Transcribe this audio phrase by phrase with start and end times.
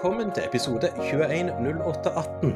[0.00, 2.54] Velkommen til episode 210818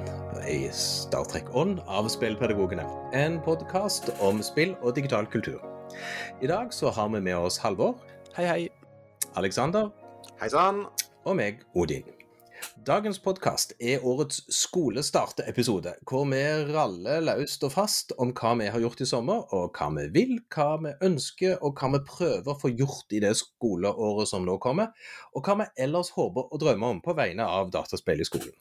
[0.48, 2.86] i Star Trek On av Spillpedagogene.
[3.12, 5.58] En podkast om spill og digital kultur.
[6.40, 7.98] I dag så har vi med oss Halvor,
[8.38, 8.68] Hei, hei.
[9.36, 9.90] Alexander
[10.40, 10.86] Hei sann.
[11.28, 12.08] og meg, Odin.
[12.84, 18.82] Dagens podkast er årets skolestartepisode, hvor vi raller løst og fast om hva vi har
[18.82, 22.58] gjort i sommer, og hva vi vil, hva vi ønsker, og hva vi prøver å
[22.60, 24.92] få gjort i det skoleåret som nå kommer,
[25.32, 28.52] og hva vi ellers håper og drømmer om på vegne av dataspill i skolen.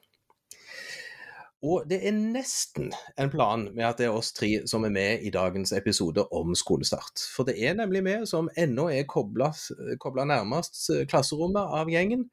[1.64, 5.28] Og det er nesten en plan med at det er oss tre som er med
[5.28, 7.28] i dagens episode om skolestart.
[7.36, 9.52] For det er nemlig vi som ennå er kobla
[10.31, 12.30] nærmest klasserommet av gjengen.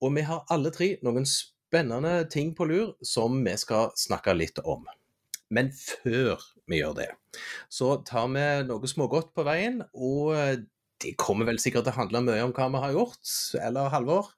[0.00, 4.58] Og vi har alle tre noen spennende ting på lur som vi skal snakke litt
[4.64, 4.86] om.
[5.50, 7.08] Men før vi gjør det,
[7.72, 9.80] så tar vi noe smågodt på veien.
[9.92, 10.32] Og
[11.02, 14.30] det kommer vel sikkert til å handle mye om hva vi har gjort, eller Halvor?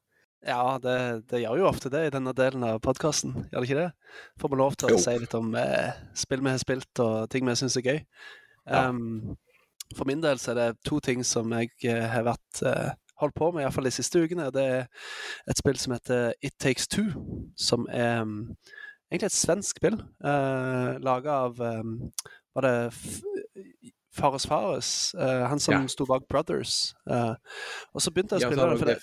[0.43, 0.97] Ja, det,
[1.31, 3.91] det gjør jo ofte det i denne delen av podkasten, gjør det ikke det?
[4.43, 5.03] Får vi lov til å Jo.
[5.05, 8.01] si litt om eh, spill vi har spilt og ting vi syns er gøy.
[8.67, 8.89] Ja.
[8.89, 9.37] Um,
[9.95, 12.91] for min del så er det to ting som jeg eh, har vært eh,
[13.23, 14.51] holdt på med, iallfall de siste ukene.
[14.55, 14.87] Det er
[15.51, 17.09] et spill som heter It Takes Two,
[17.59, 18.37] som er um,
[19.13, 19.99] egentlig et svensk spill.
[20.25, 21.97] Uh, Laga av um,
[22.57, 22.77] Var det
[24.13, 24.91] Fares Fares?
[25.17, 25.87] Uh, han som Ja.
[25.89, 26.95] sto bak Brothers.
[27.09, 27.35] Uh,
[27.95, 28.99] og så begynte jeg å spille ja, det det,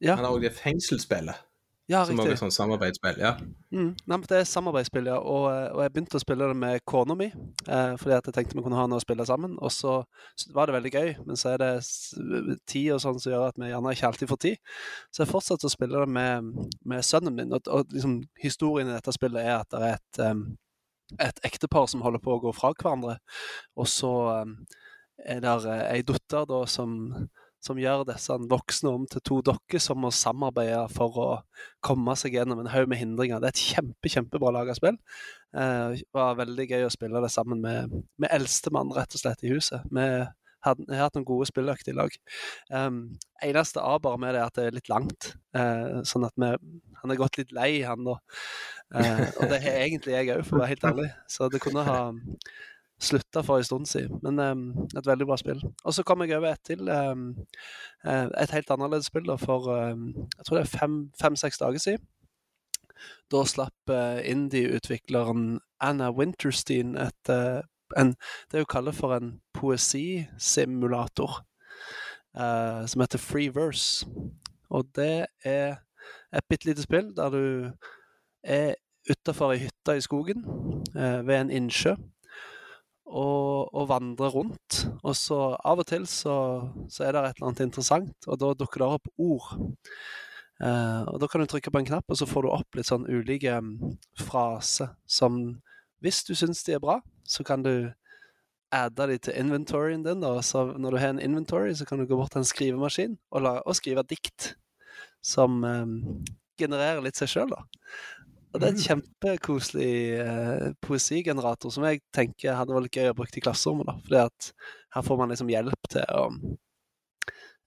[0.00, 0.14] Ja.
[0.16, 1.45] han har også det fengselsspillet,
[1.86, 2.34] Ja, som riktig.
[2.40, 3.18] Som sånn samarbeidsspill.
[3.22, 3.36] Ja.
[3.70, 3.92] Mm.
[3.94, 5.20] Nei, men det er samarbeidsspill, ja.
[5.22, 8.34] Og, eh, og jeg begynte å spille det med kona mi, eh, fordi at jeg
[8.34, 9.54] tenkte vi kunne ha noe å spille sammen.
[9.62, 10.00] Og så
[10.34, 11.70] så var det veldig gøy, men så er det
[12.66, 14.56] tid og sånn som gjør at vi gjerne ikke alltid får tid.
[15.14, 16.50] Så jeg fortsatte å spille det med,
[16.84, 20.20] med sønnen min, og, og liksom, historien i dette spillet er at det er et,
[20.26, 20.42] um,
[21.22, 23.20] et ektepar som holder på å gå fra hverandre,
[23.78, 24.12] og så
[24.42, 24.58] um,
[25.22, 25.56] er det
[25.86, 26.98] ei datter da som
[27.64, 31.28] som gjør disse voksne om til to dokker som må samarbeide for å
[31.84, 33.40] komme seg gjennom en haug med hindringer.
[33.42, 34.98] Det er et kjempe, kjempebra laga spill.
[35.56, 39.44] Eh, det var veldig gøy å spille det sammen med, med eldstemann, rett og slett,
[39.46, 39.86] i huset.
[39.90, 40.06] Vi
[40.66, 42.14] har hatt noen gode spilløkter i lag.
[42.70, 43.00] Um,
[43.44, 45.32] eneste aber med det er at det er litt langt.
[45.56, 46.50] Uh, sånn at vi
[47.02, 48.16] Han er gått litt lei, han da.
[48.94, 51.10] Uh, og det har egentlig jeg òg, for å være helt ærlig.
[51.30, 52.00] Så det kunne ha
[53.00, 54.20] slutta for en stund siden.
[54.22, 55.60] Men um, et veldig bra spill.
[55.84, 56.88] Og så kom jeg over et til.
[56.88, 57.36] Um,
[58.06, 60.06] et helt annerledes spill da, for um,
[60.38, 62.06] jeg tror det er fem- fem-seks dager siden.
[63.32, 67.60] Da slapp uh, indie-utvikleren Anna Winterstein et, uh,
[67.98, 68.14] en,
[68.52, 71.42] det hun kaller for en poesisimulator,
[72.38, 74.06] uh, som heter Free Verse.
[74.70, 75.76] Og det er
[76.32, 77.70] et bitte lite spill der du
[78.42, 78.74] er
[79.10, 80.42] utafor ei hytte i skogen
[80.94, 81.94] ved en innsjø
[83.06, 84.82] og, og vandre rundt.
[85.02, 86.36] Og så av og til så,
[86.90, 89.52] så er det et eller annet interessant, og da dukker det opp ord.
[90.62, 92.88] Eh, og Da kan du trykke på en knapp, og så får du opp litt
[92.88, 93.96] sånn ulike mm,
[94.26, 95.60] fraser som
[96.04, 97.92] Hvis du syns de er bra, så kan du
[98.74, 100.20] adde de til inventoryen din.
[100.20, 100.42] Da.
[100.44, 103.40] Så når du har en inventory, så kan du gå bort til en skrivemaskin og,
[103.42, 104.52] la, og skrive dikt
[105.24, 105.86] som eh,
[106.60, 107.64] genererer litt seg sjøl, da.
[108.56, 113.36] Og det er et kjempekoselig eh, poesigenerator som jeg tenker hadde vært gøy å bruke
[113.36, 113.90] i klasserommet.
[113.90, 114.52] da, fordi at
[114.96, 116.30] her får man liksom hjelp til å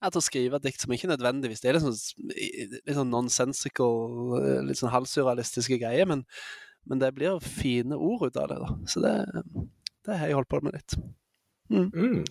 [0.00, 1.96] ja, til å skrive et dikt som ikke nødvendigvis Det er sånn,
[2.32, 4.00] litt sånn nonsensical,
[4.40, 6.24] eh, litt sånn halvsurrealistiske greier, men,
[6.88, 8.58] men det blir fine ord ut av det.
[8.64, 8.72] da.
[8.88, 9.14] Så det,
[10.08, 10.96] det har jeg holdt på med litt.
[11.70, 12.24] Mm,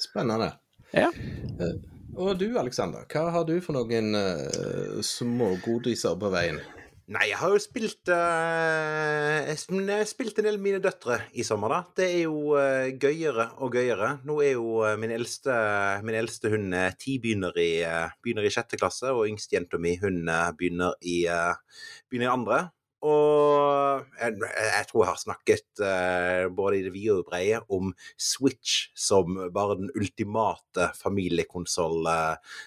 [0.00, 0.54] spennende.
[0.96, 1.12] Ja.
[1.60, 1.76] Eh,
[2.18, 6.58] Og du Alexander, hva har du for noen uh, smågodiser på veien?
[7.10, 11.16] Nei, jeg har jo spilt eh, Jeg sp- jeg har spilt en del mine døtre
[11.34, 11.80] i sommer, da.
[11.98, 14.12] Det er jo eh, gøyere og gøyere.
[14.28, 15.56] Nå er jo eh, min eldste
[16.06, 16.68] Min eldste hun
[17.02, 17.70] ti, begynner i,
[18.22, 21.24] begynner i sjette klasse, og yngstejenta mi begynner i,
[22.06, 22.60] begynner i andre.
[23.00, 27.60] Og jeg, jeg tror jeg har snakket eh, både i det vide og det brede
[27.72, 32.58] om Switch som bare den ultimate familiekonsoll eh,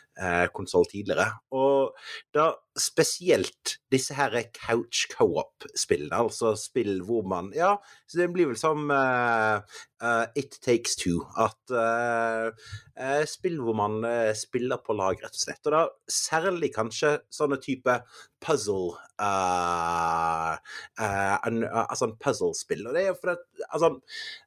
[0.53, 1.25] konsoll tidligere.
[1.57, 1.95] Og
[2.35, 7.75] da spesielt disse her couch co-op-spillene, altså spill hvor man Ja,
[8.09, 9.61] så det blir vel som eh,
[10.03, 11.21] uh, It Takes Two.
[11.37, 12.49] At eh,
[12.97, 15.61] eh, spill hvor man eh, spiller på lag, rett og slett.
[15.67, 17.99] Og da særlig kanskje sånne type
[18.43, 20.53] puzzle eh,
[20.99, 22.87] eh, eh, Altså en puzzle-spill.
[22.87, 23.93] Og det er jo fordi Altså,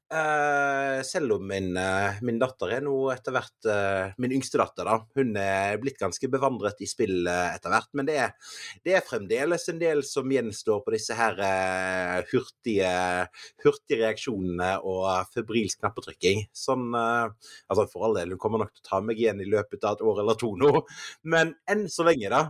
[0.06, 4.86] Uh, selv om min, uh, min, datter er nå etter hvert uh, Min yngste datter,
[4.86, 5.00] da.
[5.18, 7.90] Hun er blitt ganske bevandret i spill etter hvert.
[7.98, 8.52] Men det er,
[8.86, 11.34] det er, fremdeles en del som gjenstår på disse her
[12.30, 12.92] hurtige,
[13.64, 16.46] hurtige reaksjonene og febrilsk knappetrykking.
[16.54, 19.84] Sånn Altså, for all del, hun kommer nok til å ta meg igjen i løpet
[19.86, 20.70] av et år eller to nå.
[21.26, 22.42] Men enn så lenge, da.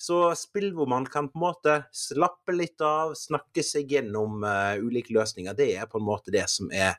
[0.00, 4.44] Så spill hvor man kan på en måte slappe litt av, snakke seg gjennom
[4.82, 6.98] ulike løsninger, det er på en måte det som er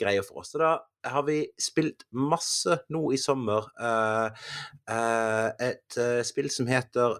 [0.00, 0.52] greie for oss.
[0.52, 0.72] Så da
[1.08, 3.68] har vi spilt masse nå i sommer.
[3.78, 4.30] Uh,
[4.90, 7.18] uh, et uh, spill som heter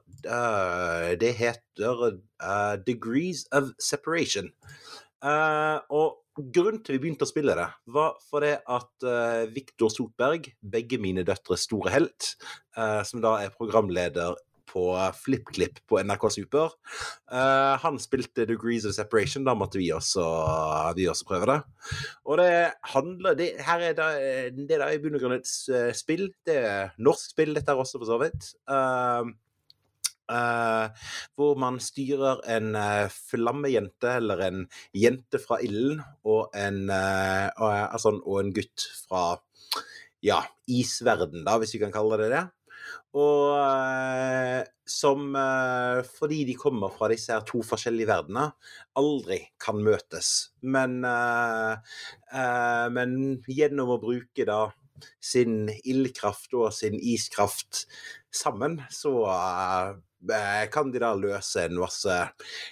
[1.19, 2.19] Det heter
[2.87, 4.53] Degrees of Separation.
[5.23, 9.05] og Grunnen til vi begynte å spille det, var fordi at
[9.53, 12.31] Viktor Sotberg, begge mine døtres store helt,
[13.05, 14.33] som da er programleder
[14.69, 14.87] på
[15.17, 16.75] FlippKlipp på NRK Super.
[17.31, 20.25] Uh, han spilte Degrees of Separation, da måtte vi også,
[20.99, 21.59] vi også prøve det.
[22.27, 22.51] Og det
[22.95, 26.29] handler det, Her er det, det er i bunn og grunn et eh, spill.
[26.47, 28.53] Det er norsk spill, dette er også, for så vidt.
[28.71, 29.33] Uh,
[30.33, 30.89] Uh,
[31.37, 34.63] hvor man styrer en uh, flammejente, eller en
[34.97, 39.25] jente fra ilden, og en, uh, altså, og en gutt fra
[40.25, 40.39] ja,
[40.71, 42.45] isverden, da, hvis vi kan kalle det det.
[43.13, 48.53] Og eh, som, eh, fordi de kommer fra disse her to forskjellige verdenene,
[48.97, 50.53] aldri kan møtes.
[50.63, 51.77] Men, eh,
[52.97, 54.63] men gjennom å bruke da
[55.21, 57.85] sin ildkraft og sin iskraft
[58.33, 59.13] sammen, så
[60.71, 62.19] kan de da løse en masse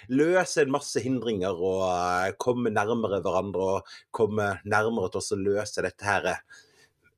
[0.07, 6.07] løse en masse hindringer og komme nærmere hverandre og komme nærmere til å løse dette
[6.07, 6.29] her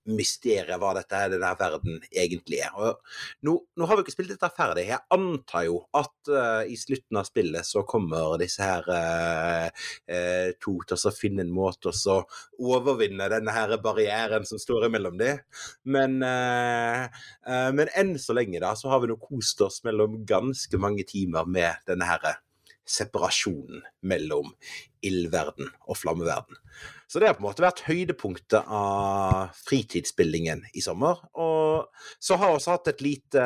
[0.09, 2.95] mysteriet hva dette her, denne verden egentlig er.
[3.45, 4.85] Nå, nå, har vi ikke spilt dette ferdig.
[4.89, 9.67] Jeg antar jo at uh, i slutten av spillet så kommer disse her uh,
[10.11, 12.19] uh, to til å finne en måte å
[12.59, 15.41] overvinne denne her barrieren som står imellom dem.
[15.83, 21.05] Men, men enn så lenge da, så har vi nå kost oss mellom ganske mange
[21.07, 22.41] timer med denne her
[22.83, 24.51] separasjonen mellom
[25.03, 26.59] ildverden og flammeverden.
[27.13, 31.19] Så det har på en måte vært høydepunktet av fritidsspillingen i sommer.
[31.37, 31.85] Og
[32.17, 33.43] så har jeg også hatt et lite,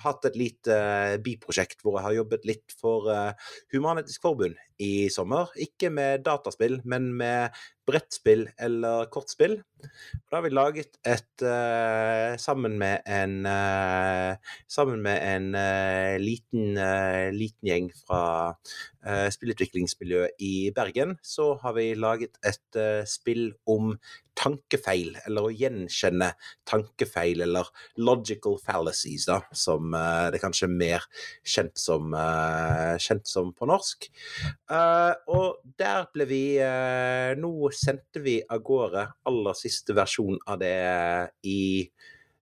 [0.00, 0.78] hatt et lite
[1.26, 5.52] biprosjekt hvor jeg har jobbet litt for uh, Human-Etisk Forbund i sommer.
[5.60, 7.54] Ikke med dataspill, men med
[7.86, 9.58] brettspill eller kortspill.
[10.30, 15.50] Da har vi laget et uh, Sammen med en uh, Sammen med en
[16.22, 16.78] liten,
[17.36, 18.24] liten gjeng fra
[19.04, 22.78] spillutviklingsmiljøet i Bergen, så har vi laget et
[23.08, 23.92] spill om
[24.38, 26.30] tankefeil, eller å gjenkjenne
[26.68, 31.06] tankefeil, eller logical fallacies, da, som uh, det kanskje er mer
[31.54, 34.08] kjent som, uh, kjent som på norsk.
[34.70, 36.42] Uh, og der ble vi
[37.38, 40.74] Nå sendte vi av gårde aller siste versjon av det
[41.48, 41.62] i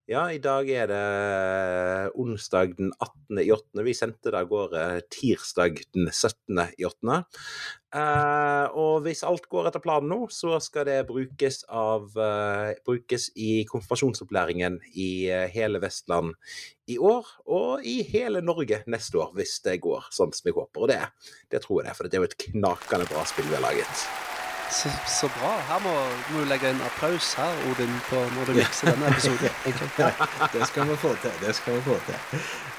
[0.09, 1.03] ja, i dag er det
[2.19, 3.39] onsdag den 18.
[3.39, 3.83] i 8.
[3.87, 4.81] Vi sendte det av gårde
[5.13, 6.59] tirsdag den 17.
[6.75, 7.21] i 8.
[7.93, 13.29] Uh, og hvis alt går etter planen nå, så skal det brukes, av, uh, brukes
[13.39, 16.35] i konfirmasjonsopplæringen i hele Vestland
[16.91, 20.83] i år, og i hele Norge neste år, hvis det går sånn som vi håper.
[20.83, 20.99] Og det,
[21.53, 24.07] det tror jeg det, for det er jo et knakende bra spill vi har laget.
[24.71, 24.89] Så,
[25.19, 25.51] så, bra.
[25.69, 25.93] Her må,
[26.31, 29.49] må, du legge en applaus her, Odin, på når du mikser denne episoden.
[30.01, 30.09] ja,
[30.53, 31.33] det skal vi få til.
[31.45, 32.17] Det skal vi få til.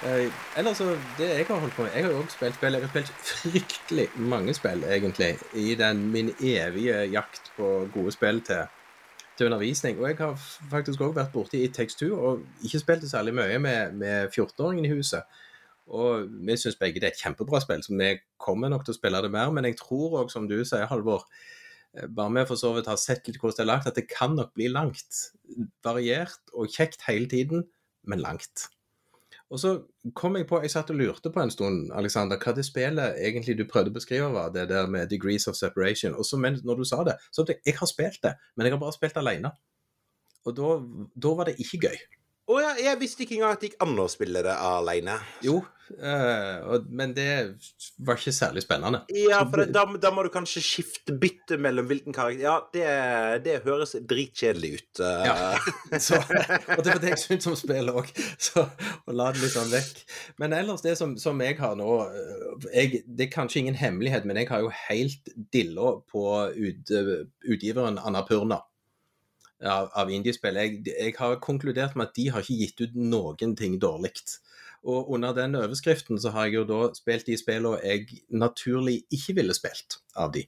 [0.04, 0.88] Uh, ellers så,
[1.18, 2.72] det jeg har holdt på med Jeg har jo også spilt spill.
[2.72, 8.40] Jeg har spilt fryktelig mange spill, egentlig, i den min evige jakt på gode spill
[8.40, 8.66] til,
[9.38, 9.98] til undervisning.
[9.98, 10.36] Og jeg har
[10.70, 14.84] faktisk òg vært borti i tekstur og ikke spilt det særlig mye med, med 14-åringen
[14.84, 15.22] i huset.
[15.86, 18.98] Og vi syns begge det er et kjempebra spill, så vi kommer nok til å
[18.98, 19.50] spille det mer.
[19.52, 21.62] Men jeg tror òg, som du sier, Halvor, Eh,
[21.94, 24.34] bare vi for så vidt har sett litt hvordan det er lagt, at det kan
[24.36, 25.20] nok bli langt.
[25.86, 27.66] Variert og kjekt hele tiden,
[28.08, 28.68] men langt.
[29.52, 29.74] Og så
[30.16, 33.58] kom jeg på, jeg satt og lurte på en stund, Alexander, hva det spillet egentlig
[33.58, 36.16] du prøvde å beskrive var, det der med 'Degrees of Separation'.
[36.16, 38.80] Og så når du sa det, så jeg, jeg har spilt det, men jeg har
[38.80, 39.52] bare spilt alene.
[40.44, 41.98] Og da var det ikke gøy.
[42.44, 45.14] Å oh, ja, jeg visste ikke engang at det gikk an å spille det alene.
[45.40, 45.62] Jo,
[45.96, 47.28] uh, men det
[48.04, 48.98] var ikke særlig spennende.
[49.16, 52.84] Ja, for det, da, da, må du kanskje skifte bytte mellom hvilken karakter Ja, det,
[53.46, 55.00] det høres dritkjedelig ut.
[55.00, 55.24] Uh.
[55.24, 55.46] Ja,
[56.10, 59.56] så, og det var det jeg syntes om spillet òg, så å la det litt
[59.56, 60.04] sånn vekk.
[60.44, 64.28] Men ellers, det som, som jeg har nå eh, jeg, Det er kanskje ingen hemmelighet,
[64.28, 66.28] men jeg har jo helt dilla på
[66.60, 66.92] ut,
[67.40, 68.60] utgiveren Annapurna
[69.62, 70.58] av, av indiespill.
[70.58, 74.14] Jeg, jeg, har konkludert med at de har ikke gitt ut noen ting dårlig.
[74.84, 79.38] Og under den overskriften så har jeg jo da spilt de spillene jeg naturlig ikke
[79.40, 80.44] ville spilt av de.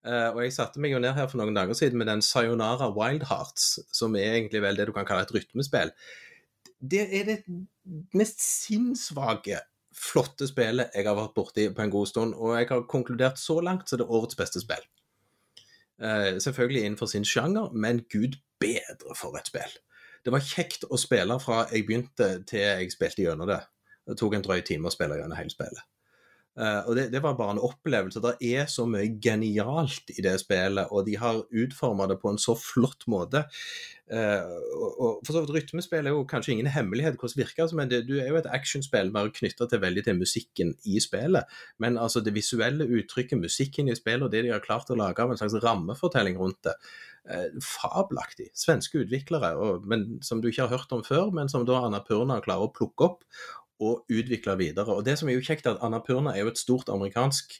[0.00, 2.88] Uh, og jeg satte meg jo ned her for noen dager siden med den Sayonara
[2.96, 5.92] Wild Hearts, som er egentlig vel det du kan kalle et rytmespill.
[6.80, 7.42] Det er det
[8.16, 9.58] mest sinnssvake,
[10.00, 12.38] flotte spillet jeg har vært borti på en god stund.
[12.38, 14.86] Og jeg har konkludert så langt så det er årets beste spill.
[16.00, 19.74] Uh, selvfølgelig innenfor sin sjanger, men gud bedre for et spill.
[20.24, 23.60] Det var kjekt å spille fra jeg begynte til jeg spilte gjennom det.
[24.08, 25.84] Det tok en drøy time å spille gjennom hele spillet.
[26.58, 28.20] Uh, og det, det, var bare en opplevelse.
[28.24, 32.40] Det er så mye genialt i det spillet, og de har utforma det på en
[32.42, 33.44] så flott måte.
[34.10, 34.42] Uh,
[34.74, 37.78] og, og for så vidt Rytmespill er jo kanskje ingen hemmelighet hvordan det virker, altså,
[37.78, 41.60] men det, du er jo et actionspill bare knytta til veldig til musikken i spillet.
[41.78, 45.22] Men altså det visuelle uttrykket, musikken i spillet og det de har klart å lage
[45.22, 46.74] av en slags rammefortelling rundt det,
[47.30, 48.50] uh, fabelaktig.
[48.58, 52.02] Svenske utviklere, og, men, som du ikke har hørt om før, men som da Anna
[52.02, 53.24] Purna klarer å plukke opp
[53.80, 54.94] og utvikle videre.
[54.94, 57.56] Og det som er jo kjekt, er at Annapurna er jo et stort amerikansk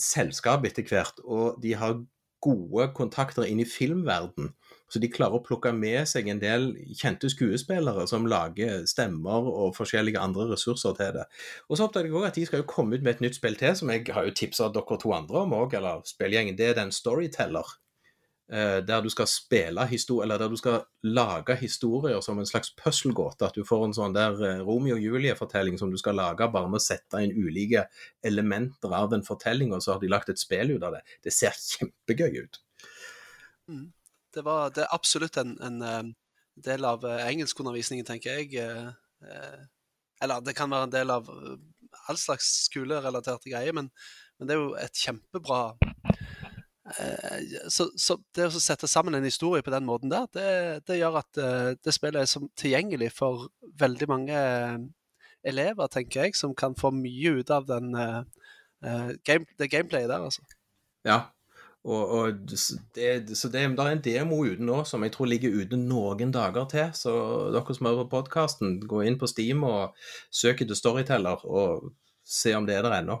[0.00, 2.00] selskap etter hvert, og de har
[2.44, 4.50] gode kontakter inn i filmverden.
[4.92, 6.66] Så de klarer å plukke med seg en del
[6.98, 11.24] kjente skuespillere som lager stemmer og forskjellige andre ressurser til det.
[11.68, 13.56] Og så oppdaget jeg òg at de skal jo komme ut med et nytt spill
[13.60, 16.58] til, som jeg har jo tipsa dere to andre om òg, eller spillgjengen.
[16.58, 17.78] Det er den Storyteller.
[18.52, 22.74] Eh, der du skal spille historie, eller der du skal lage historier som en slags
[22.76, 23.46] puzzlegåte.
[23.46, 26.68] At du får en sånn der eh, Romeo og Julie-fortelling som du skal lage bare
[26.68, 27.86] med å sette inn ulike
[28.22, 31.00] elementer av en fortelling, og så har de lagt et spill ut av det.
[31.24, 32.60] Det ser kjempegøy ut.
[33.72, 33.86] Mm.
[34.34, 36.12] Det, var, det er absolutt en, en eh,
[36.68, 38.76] del av engelskundervisningen, tenker jeg.
[40.22, 41.32] Eller det kan være en del av
[42.10, 43.88] all slags skolerelaterte greier, men,
[44.36, 45.62] men det er jo et kjempebra
[47.68, 50.48] så, så, det å sette sammen en historie på den måten der, det,
[50.88, 53.48] det gjør at eh, det spillet er som tilgjengelig for
[53.80, 54.76] veldig mange eh,
[55.44, 57.90] elever, tenker jeg, som kan få mye ut av den,
[59.28, 60.40] game, det gameplayet der, altså.
[61.04, 61.18] Ja,
[61.84, 65.58] og, og det, så det, det, er en demo ute nå som jeg tror ligger
[65.60, 66.94] ute noen dager til.
[66.96, 67.12] Så
[67.52, 69.92] dere som hører podkasten, gå inn på Steam og
[70.32, 71.90] søk etter Storyteller og
[72.24, 73.20] se om det er der ennå.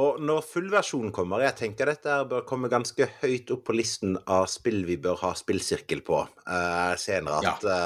[0.00, 4.46] Og når fullversjonen kommer, jeg tenker dette bør komme ganske høyt opp på listen av
[4.48, 7.42] spill vi bør ha spillsirkel på uh, senere.
[7.44, 7.80] At ja.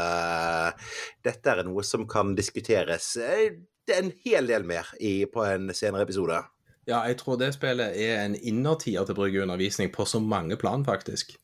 [0.70, 3.48] uh, dette er noe som kan diskuteres uh,
[3.96, 6.38] en hel del mer i, på en senere episode.
[6.86, 11.34] Ja, jeg tror det spillet er en innertier til brukerundervisning på så mange plan, faktisk.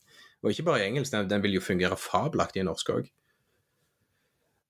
[0.43, 3.11] Og ikke bare i engelsk, den, den vil jo fungere fabelaktig i norsk òg.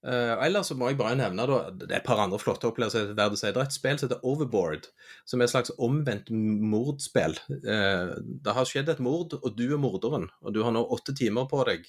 [0.04, 3.14] Uh, ellers så må jeg bare nevne da, det er et par andre flotte opplevelser.
[3.16, 4.90] Det er et spill som heter Overboard,
[5.30, 7.38] som er et slags omvendt mordspill.
[7.48, 10.28] Uh, det har skjedd et mord, og du er morderen.
[10.44, 11.88] Og du har nå åtte timer på deg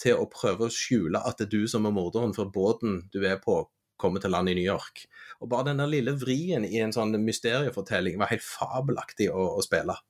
[0.00, 3.20] til å prøve å skjule at det er du som er morderen, for båten du
[3.28, 3.60] er på,
[4.00, 5.04] kommer til land i New York.
[5.44, 10.00] Og bare den lille vrien i en sånn mysteriefortelling var helt fabelaktig å, å spille.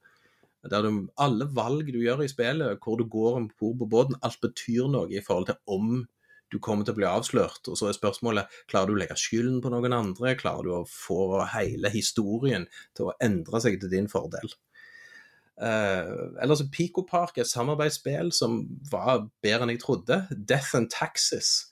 [0.71, 4.23] Der du, alle valg du gjør i spillet, hvor du går om bord på båten,
[4.25, 6.05] alt betyr noe i forhold til om
[6.54, 7.66] du kommer til å bli avslørt.
[7.70, 10.37] Og så er spørsmålet klarer du å legge skylden på noen andre.
[10.38, 14.54] Klarer du å få hele historien til å endre seg til din fordel?
[15.54, 20.25] Uh, ellers Pico Park er et samarbeidsspill som var bedre enn jeg trodde.
[20.34, 21.68] Death and Taxes,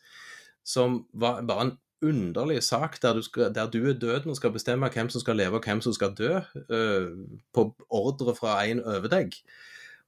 [0.63, 4.55] som var bare en underlig sak der du, skal, der du er døden og skal
[4.55, 6.39] bestemme hvem som skal leve og hvem som skal dø,
[6.71, 7.11] uh,
[7.55, 9.35] på ordre fra en over deg.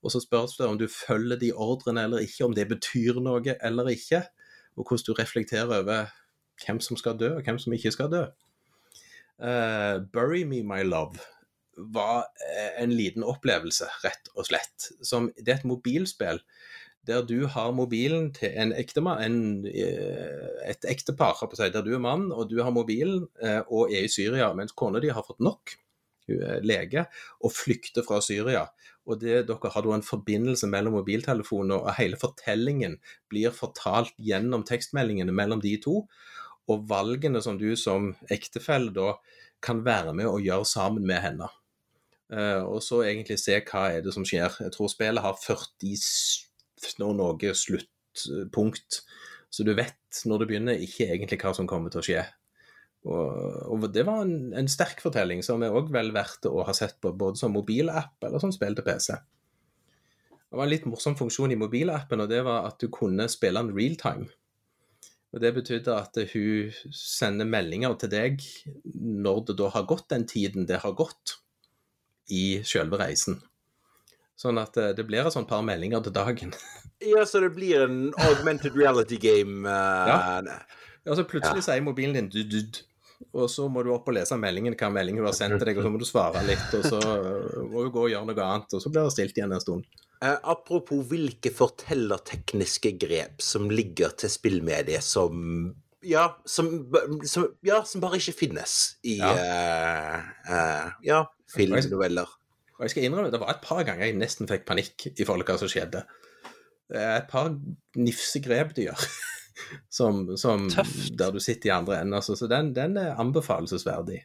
[0.04, 3.56] Og så spørs det om du følger de ordrene eller ikke, om det betyr noe
[3.64, 4.22] eller ikke
[4.76, 6.10] og hvordan du reflekterer over
[6.64, 8.24] hvem som skal dø, og hvem som ikke skal dø.
[9.38, 11.18] Uh, 'Bury Me, My Love'
[11.76, 14.92] var eh, en liten opplevelse, rett og slett.
[15.02, 16.38] Som, det er et mobilspill
[17.04, 19.66] der du har mobilen til en ektemann, en,
[20.64, 23.26] et ektepar, der du er mann og du har mobilen
[23.68, 25.74] og er i Syria, mens kona di har fått nok,
[26.30, 27.04] hun er lege,
[27.44, 28.64] og flykter fra Syria
[29.04, 32.96] og det, dere har en forbindelse mellom mobiltelefoner, og hele fortellingen
[33.32, 36.04] blir fortalt gjennom tekstmeldingene mellom de to.
[36.72, 39.18] Og valgene som du som ektefelle da
[39.64, 41.50] kan være med og gjøre sammen med henne.
[42.32, 44.56] Uh, og så egentlig se hva er det som skjer.
[44.64, 49.02] Jeg tror spillet har 40 når noe sluttpunkt,
[49.52, 52.24] så du vet når det begynner ikke egentlig hva som kommer til å skje.
[53.04, 56.72] Og, og, det var en, en sterk fortelling som er òg vel verdt å ha
[56.76, 59.18] sett på både som mobilapp eller som spill til PC.
[60.32, 63.60] Det var en litt morsom funksjon i mobilappen, og det var at du kunne spille
[63.60, 64.30] den realtime.
[65.34, 68.44] Og Det betydde at hun sender meldinger til deg
[68.94, 71.40] når det da har gått den tiden det har gått
[72.30, 73.40] i selve reisen.
[74.38, 76.54] Sånn at eh, det blir et sånt par meldinger til dagen.
[77.04, 79.66] Ja, så det blir en augmented reality game?
[79.66, 80.06] Uh...
[80.08, 81.14] Ja.
[81.18, 81.64] så Plutselig ja.
[81.66, 82.54] sier mobilen din dudd.
[82.54, 82.78] du,
[83.32, 85.78] Og så må du opp og lese meldingen, hva meldingen hun har sendt til deg,
[85.78, 86.98] og så må du svare litt, og så
[87.70, 89.86] må du gå og gjøre noe annet, og så blir det stilt igjen en stund.
[90.24, 96.68] Eh, apropos hvilke fortellertekniske grep som ligger til spillmediet som ja som,
[97.24, 98.74] som, ja, som bare ikke finnes
[99.08, 99.32] i Ja.
[99.40, 100.18] eh,
[100.52, 102.28] eh, ja filmnoveller.
[102.74, 105.44] Og jeg skal innrømme, det var et par ganger jeg nesten fikk panikk i forhold
[105.44, 106.02] til hva som skjedde.
[106.90, 107.52] Det er et par
[107.96, 109.04] nifse grep de gjør,
[109.90, 110.68] som, som
[111.18, 112.14] der du sitter i andre enden.
[112.14, 114.22] Altså, så den, den er anbefalesverdig.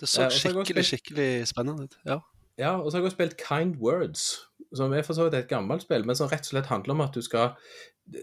[0.00, 1.98] Det så Eh, skikkelig, spilt- skikkelig spennende ut.
[2.06, 2.18] Ja.
[2.58, 4.40] Ja, og så har jeg også spilt Kind Words,
[4.74, 7.00] som er for så vidt et gammelt spill, men som rett og slett handler om
[7.00, 7.56] at du skal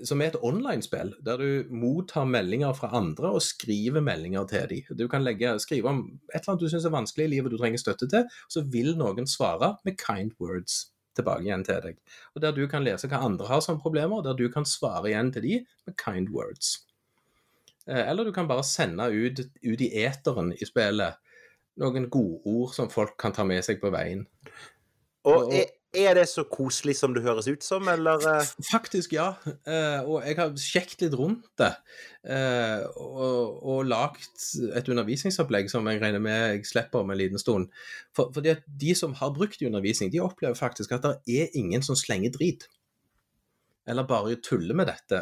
[0.06, 4.98] Som er et online-spill, der du mottar meldinger fra andre og skriver meldinger til dem.
[4.98, 7.58] Du kan legge, skrive om et eller annet du syns er vanskelig i livet du
[7.58, 11.98] trenger støtte til, så vil noen svare med kind words tilbake igjen til deg.
[12.36, 15.32] Og Der du kan lese hva andre har som problemer, der du kan svare igjen
[15.34, 16.86] til dem med kind words.
[17.88, 21.18] Eh, Eller du kan bare sende ut, ut i eteren i spillet
[21.82, 24.26] noen godord som folk kan ta med seg på veien.
[25.26, 28.50] Og Og- er, det så koselig som det høres ut som, eller eh?
[28.70, 29.34] Faktisk, ja.
[29.68, 31.72] Eh, og jeg har sjekket litt rundt det.
[32.24, 34.28] eh, og, og lagd
[34.78, 37.68] et undervisningsopplegg som jeg regner med jeg slipper om en liten stund.
[38.16, 41.84] For, fordi at de som har brukt undervisning, de opplever faktisk at det er ingen
[41.84, 42.70] som slenger drit.
[43.90, 45.20] Eller bare tuller med dette.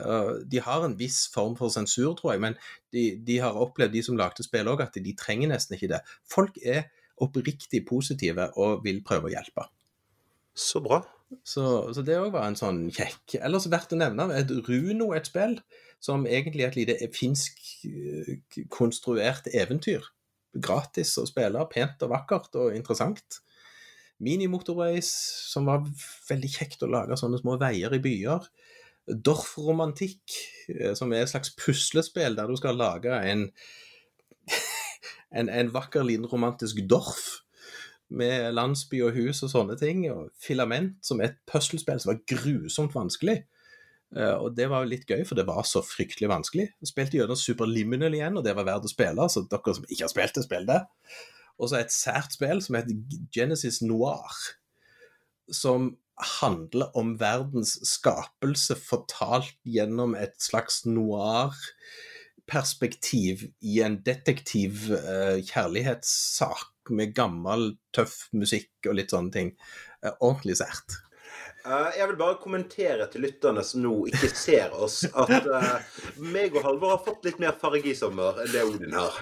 [0.51, 2.57] De har en viss form for sensur, tror jeg, men
[2.93, 6.01] de, de har opplevd, de som lagde spill òg, at de trenger nesten ikke det.
[6.29, 6.89] Folk er
[7.23, 9.65] oppriktig positive og vil prøve å hjelpe.
[10.60, 11.00] Så bra.
[11.46, 11.63] Så,
[11.94, 13.38] så det òg var en sånn kjekk.
[13.39, 15.60] Ellers verdt å nevne et Runo, et spill
[16.04, 20.04] som egentlig er et lite finsk eh, konstruert eventyr.
[20.60, 23.42] Gratis å spille, pent og vakkert og interessant.
[24.20, 25.10] Mini-motorways,
[25.54, 25.86] som var
[26.28, 28.48] veldig kjekt å lage sånne små veier i byer.
[29.08, 30.24] Dorfromantikk,
[30.74, 33.46] eh, som er et slags puslespill der du skal lage en,
[35.39, 37.45] en, en vakker liten romantisk dorf
[38.10, 40.04] med landsby og hus og sånne ting.
[40.12, 43.41] Og Filament, som er et puslespill som var grusomt vanskelig.
[44.17, 46.69] Eh, og det var jo litt gøy, for det var så fryktelig vanskelig.
[46.82, 50.06] Jeg spilte gjennom Superliminal igjen, og det var verdt å spille, så dere som ikke
[50.08, 50.82] har spilt det, spill det.
[51.60, 54.38] Og så et sært spill som heter Genesis Noir,
[55.52, 55.93] som
[56.39, 61.56] handler om verdens skapelse fortalt gjennom et slags noir
[62.50, 65.39] perspektiv i en detektiv eh,
[66.93, 69.54] med gammel, tøff musikk og litt sånne ting.
[70.04, 70.99] Eh, ordentlig sært.
[71.65, 76.56] Eh, jeg vil bare kommentere til lytterne som nå ikke ser oss, at eh, meg
[76.56, 79.19] og Halvor har fått litt mer farge i sommer enn det Odin har.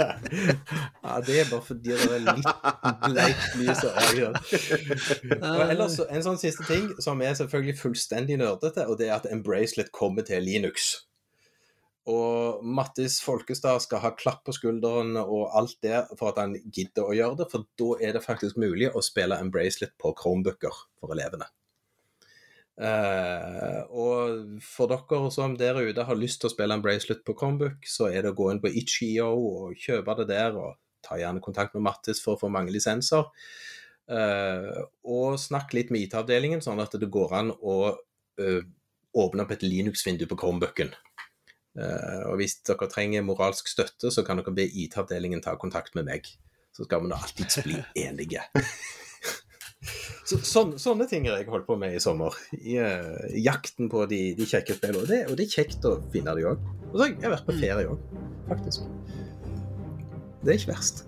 [1.04, 2.48] ja, det er bare fordi det er litt
[3.08, 3.84] bleikt lys.
[5.40, 9.30] Og ellers en sånn siste ting som er selvfølgelig fullstendig nerdete, og det er at
[9.32, 10.94] Embracelet kommer til Linux.
[12.10, 17.06] Og Mattis Folkestad skal ha klapp på skulderen og alt det for at han gidder
[17.06, 20.84] å gjøre det, for da er det faktisk mulig å spille en bracelet på Chromebooker
[20.98, 21.48] for elevene.
[22.80, 27.34] Uh, og for dere som der ute har lyst til å spille en bracelet på
[27.36, 31.18] Chromebook, så er det å gå inn på itch.io og kjøpe det der, og ta
[31.20, 33.28] gjerne kontakt med Mattis for å få mange lisenser.
[34.10, 38.62] Uh, og snakk litt med IT-avdelingen, sånn at det går an å uh,
[39.20, 40.94] åpne opp et Linux-vindu på Chromebooken.
[41.80, 46.08] Eh, og hvis dere trenger moralsk støtte, så kan dere be IT-avdelingen ta kontakt med
[46.10, 46.28] meg.
[46.76, 48.44] Så skal vi nå alltids bli enige.
[50.28, 52.36] Så, sånne, sånne ting har jeg holdt på med i sommer.
[52.54, 55.02] I uh, jakten på de, de kjekke spillene.
[55.02, 56.62] Og det, og det er kjekt å finne de òg.
[56.90, 58.04] Og så har jeg vært på ferie òg,
[58.52, 58.84] faktisk.
[60.44, 61.06] Det er ikke verst.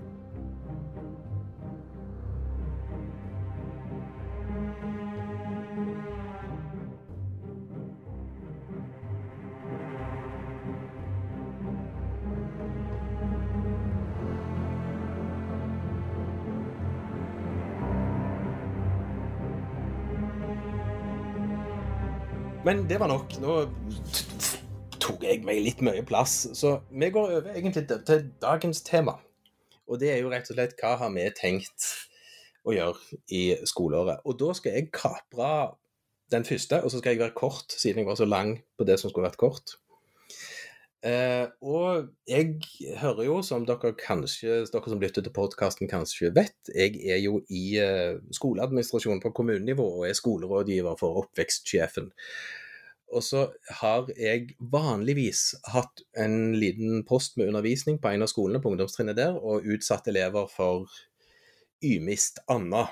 [22.72, 23.35] Men det var nok.
[23.42, 23.54] Nå
[24.96, 26.46] tok jeg meg litt mye plass.
[26.56, 29.18] Så vi går over egentlig til- dagens tema.
[29.87, 32.08] Og det er jo rett og slett hva har vi tenkt
[32.64, 34.24] å gjøre i skoleåret.
[34.24, 35.76] Og da skal jeg kapre
[36.30, 38.98] den første, og så skal jeg være kort, siden jeg var så lang på det
[38.98, 39.76] som skulle vært kort.
[41.04, 42.56] Eh, og jeg
[42.96, 47.42] hører jo, som dere kanskje, dere som lytter til podkasten kanskje vet, jeg er jo
[47.50, 52.12] i eh, skoleadministrasjonen på kommunenivå og er skolerådgiver for oppvekstsjefen.
[53.12, 53.44] Og så
[53.83, 59.18] har jeg vanligvis hatt en liten post med undervisning på en av skolene på ungdomstrinnet
[59.18, 60.88] der, og utsatt elever for
[61.85, 62.87] ymist anna,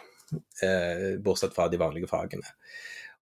[0.62, 2.46] eh, bortsett fra de vanlige fagene.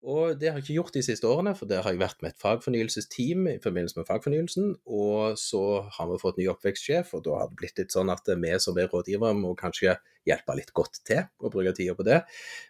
[0.06, 2.30] Og det har jeg ikke gjort de siste årene, for der har jeg vært med
[2.30, 4.68] et fagfornyelsesteam i forbindelse med fagfornyelsen.
[4.86, 5.62] Og så
[5.96, 8.78] har vi fått ny oppvekstsjef, og da har det blitt litt sånn at vi som
[8.78, 9.96] er rådgivere må kanskje
[10.28, 12.20] hjelpe litt godt til og bruke tida på det.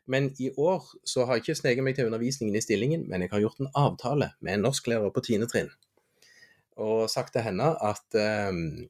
[0.08, 3.34] Men i år så har jeg ikke sneket meg til undervisningen i stillingen, men jeg
[3.34, 5.68] har gjort en avtale med en norsklærer på tiende trinn.
[6.80, 8.86] Og sagt til henne at um,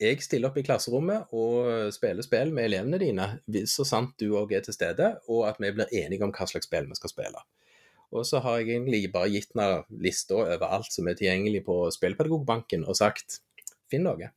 [0.00, 4.32] jeg stiller opp i klasserommet og spiller spill med elevene dine, hvis så sant du
[4.40, 7.12] òg er til stede, og at vi blir enige om hva slags spill vi skal
[7.12, 7.44] spille.
[8.14, 11.78] Og så har jeg egentlig bare gitt henne lista over alt som er tilgjengelig på
[11.94, 13.40] Spillpedagogbanken, og sagt
[13.90, 14.30] finn noe.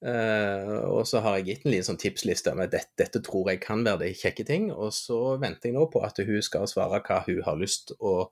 [0.00, 3.60] Uh, og så har jeg gitt en liten sånn tipsliste med dette, dette tror jeg
[3.60, 4.70] kan være de kjekke ting.
[4.72, 8.30] Og så venter jeg nå på at hun skal svare hva hun har lyst å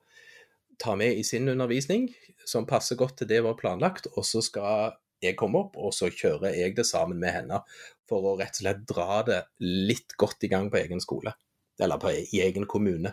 [0.80, 2.08] ta med i sin undervisning,
[2.46, 4.08] som passer godt til det var planlagt.
[4.16, 7.60] Og så skal jeg komme opp, og så kjører jeg det sammen med henne
[8.08, 11.34] for å rett og slett dra det litt godt i gang på egen skole.
[11.82, 13.12] Eller på, i egen kommune.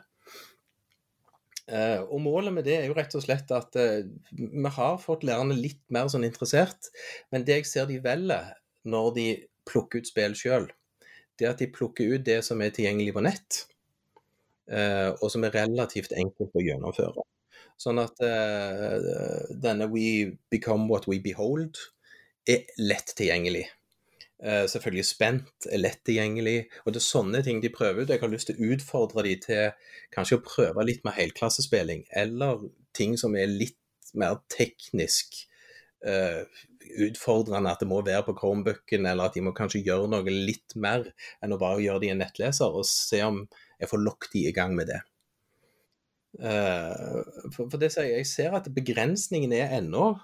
[1.66, 4.06] Uh, og Målet med det er jo rett og slett at uh,
[4.38, 6.92] vi har fått lærerne litt mer sånn interessert.
[7.34, 8.52] Men det jeg ser de velger
[8.86, 9.28] når de
[9.66, 10.68] plukker ut spill sjøl,
[11.36, 13.64] det er at de plukker ut det som er tilgjengelig på nett,
[14.70, 17.26] uh, og som er relativt enkelt å gjennomføre.
[17.82, 18.22] Sånn at
[19.60, 21.76] denne We Become What We Behold
[22.48, 23.66] er lett tilgjengelig.
[24.44, 26.66] Uh, selvfølgelig spent, lett tilgjengelig.
[26.84, 28.12] Og det er sånne ting de prøver ut.
[28.12, 32.68] Jeg har lyst til å utfordre de til kanskje å prøve litt med helklassespilling, eller
[32.96, 33.80] ting som er litt
[34.16, 35.40] mer teknisk
[36.08, 36.44] uh,
[37.08, 37.72] utfordrende.
[37.72, 41.08] At det må være på Chromebooken, eller at de må kanskje gjøre noe litt mer
[41.40, 43.46] enn å bare gjøre det i en nettleser, og se om
[43.80, 45.00] jeg får lokket de i gang med det.
[46.36, 50.18] Uh, for, for det jeg, jeg ser at begrensningen er ennå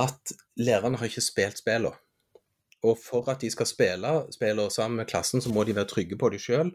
[0.00, 1.92] at lærerne har ikke spilt spillene.
[2.82, 6.18] Og for at de skal spille spiller sammen med klassen, så må de være trygge
[6.18, 6.72] på det sjøl.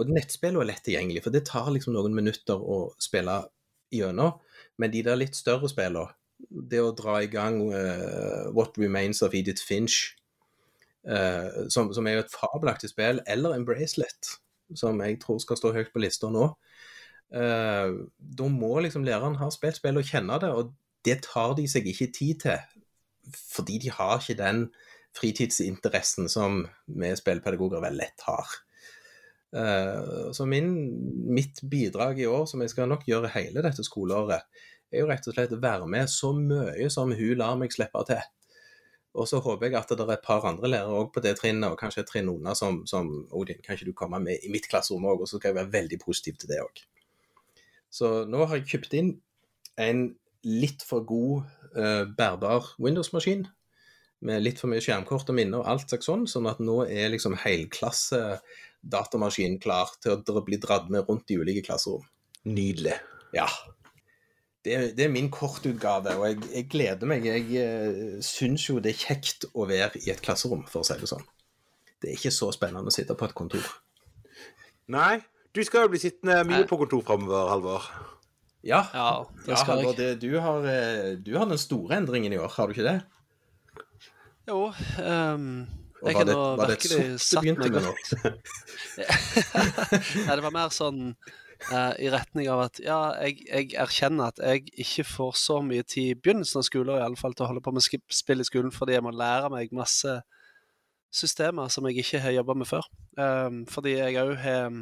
[0.00, 3.42] Og nettspill er lett tilgjengelig, for det tar liksom noen minutter å spille
[3.92, 4.38] gjennom.
[4.80, 6.08] Men de der litt større spillene,
[6.50, 10.16] det å dra i gang uh, What Remains of Edith Finch,
[11.06, 14.32] uh, som, som, er jo et fabelaktig spill, eller en bracelet,
[14.74, 16.48] som jeg tror skal stå høyt på lista nå,
[17.36, 20.72] uh, da må liksom læreren ha spilt spillet og kjenne det, og
[21.06, 22.80] det tar de seg ikke tid til,
[23.52, 24.66] fordi de har ikke den
[25.16, 28.58] fritidsinteressen som vi spillpedagoger vel lett har.
[29.52, 30.70] Uh, så min,
[31.28, 34.46] mitt bidrag i år, som jeg skal nok gjøre hele dette skoleåret,
[34.92, 38.04] er jo rett og slett å være med så mye som hun lar meg slippe
[38.08, 38.22] til.
[39.12, 41.68] Og så håper jeg at det er et par andre lærere òg på det trinnet,
[41.68, 44.68] og kanskje et trinn unna som, som Odin, kan ikke du komme med i mitt
[44.72, 46.84] klasserom òg, og så skal jeg være veldig positiv til det òg.
[47.92, 49.10] Så nå har jeg kjøpt inn
[49.80, 50.06] en
[50.48, 51.44] litt for god
[51.76, 53.44] uh, bærbar Windows-maskin
[54.22, 57.10] med litt for mye skjermkort og minner og alt slags sånn, sånn at nå er
[57.12, 58.22] liksom helklasse
[58.82, 62.04] datamaskin klar til å bli dratt med rundt i ulike klasserom.
[62.48, 62.96] Nydelig.
[63.34, 63.46] Ja.
[64.62, 67.26] Det, det er min kortutgave, og jeg, jeg gleder meg.
[67.26, 70.98] Jeg uh, syns jo det er kjekt å være i et klasserom, for å si
[71.00, 71.26] det sånn.
[72.02, 73.66] Det er ikke så spennende å sitte på et kontor.
[74.90, 75.20] Nei,
[75.54, 77.90] du skal jo bli sittende mye på kontor framover, Halvor.
[78.62, 79.08] Ja, ja
[79.46, 79.98] det skal ja, jeg.
[79.98, 83.00] Det, du, har, eh, du har den store endringen i år, har du ikke det?
[84.48, 85.46] Jo um,
[86.02, 87.92] jeg var, det, var det et sort du begynte med nå?
[90.26, 94.42] Nei, det var mer sånn uh, i retning av at ja, jeg, jeg, erkjenner at
[94.42, 97.52] jeg ikke får så mye tid i begynnelsen av skolen, i alle fall til å
[97.52, 100.18] holde på med spill i skolen, fordi jeg må lære meg masse
[101.14, 102.88] systemer som jeg ikke har jobba med før.
[103.20, 104.74] Um, fordi jeg òg har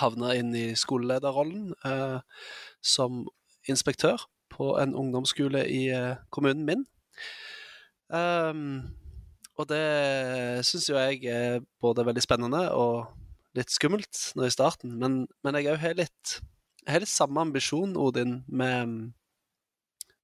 [0.00, 2.18] havna inn i skolelederrollen uh,
[2.82, 3.26] som
[3.70, 6.88] inspektør på en ungdomsskole i uh, kommunen min.
[8.10, 8.90] Um,
[9.60, 13.10] og det syns jo jeg er både veldig spennende og
[13.58, 14.96] litt skummelt nå i starten.
[14.98, 16.40] Men, men jeg òg har litt
[16.88, 19.12] litt samme ambisjon, Odin, med,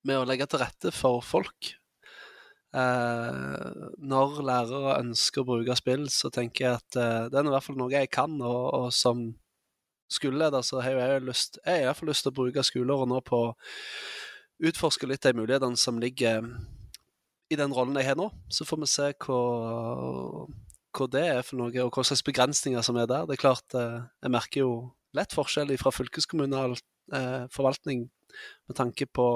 [0.07, 1.75] med å legge til rette for folk.
[2.77, 7.53] Uh, når lærere ønsker å bruke spill, så tenker jeg at uh, det er i
[7.55, 9.29] hvert fall noe jeg kan, og, og som
[10.12, 13.40] skoleleder så har jeg jo lyst Jeg har lyst til å bruke skoleåret nå på
[13.49, 13.55] å
[14.66, 16.44] utforske litt de mulighetene som ligger
[17.52, 18.30] i den rollen jeg har nå.
[18.52, 19.40] Så får vi se hva,
[20.96, 23.26] hva det er for noe, og hva slags begrensninger som er der.
[23.28, 24.72] Det er klart, eh, jeg merker jo
[25.16, 28.06] lett forskjell fra fylkeskommunal eh, forvaltning
[28.68, 29.28] med tanke på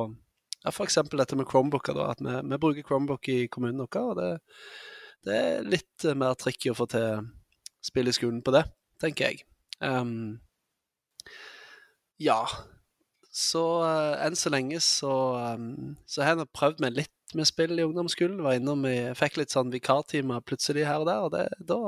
[0.60, 0.98] ja, f.eks.
[1.12, 1.96] dette med Chromebooker.
[1.96, 4.02] Da, at vi, vi, bruker Chromebook i kommunen vår.
[4.02, 4.30] og det,
[5.26, 7.30] det, er litt mer tricky å få til
[7.84, 8.66] spill i skolen på det,
[9.00, 9.46] tenker jeg.
[9.80, 10.40] Um,
[12.20, 12.42] ja.
[13.30, 15.14] Så uh, enn så lenge så,
[15.54, 18.40] um, så har jeg prøvd meg litt med spill i ungdomsskolen.
[18.44, 21.80] Var innom i, Fikk litt sånn vikartimer plutselig her og der, og det, da,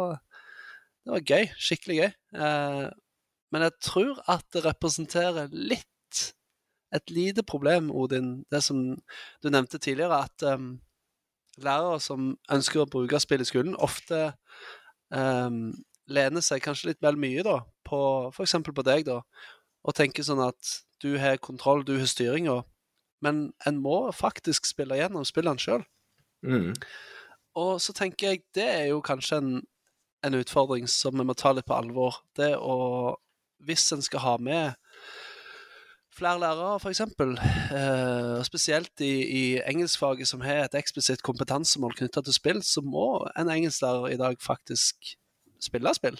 [1.04, 1.48] det var gøy.
[1.68, 2.12] Skikkelig gøy.
[2.38, 2.86] Uh,
[3.52, 5.88] men jeg tror at det representerer litt
[6.92, 8.82] et lite problem, Odin, det som
[9.42, 10.74] du nevnte tidligere, at um,
[11.56, 14.34] lærere som ønsker å bruke spill i skolen, ofte
[15.08, 15.70] um,
[16.12, 18.02] lener seg kanskje litt vel mye da, på
[18.32, 18.58] f.eks.
[18.68, 19.22] på deg, da,
[19.82, 22.60] og tenker sånn at du har kontroll, du har styringa,
[23.22, 25.84] men en må faktisk spille gjennom spillene sjøl.
[26.42, 26.72] Mm.
[27.58, 29.52] Og så tenker jeg det er jo kanskje en,
[30.26, 32.22] en utfordring som vi må ta litt på alvor.
[32.38, 33.16] Det å
[33.62, 34.74] Hvis en skal ha med
[36.12, 37.00] flere lærere, f.eks.,
[37.72, 43.22] eh, spesielt i, i engelskfaget som har et eksplisitt kompetansemål knytta til spill, så må
[43.38, 45.14] en engelsklærer i dag faktisk
[45.62, 46.18] spille spill.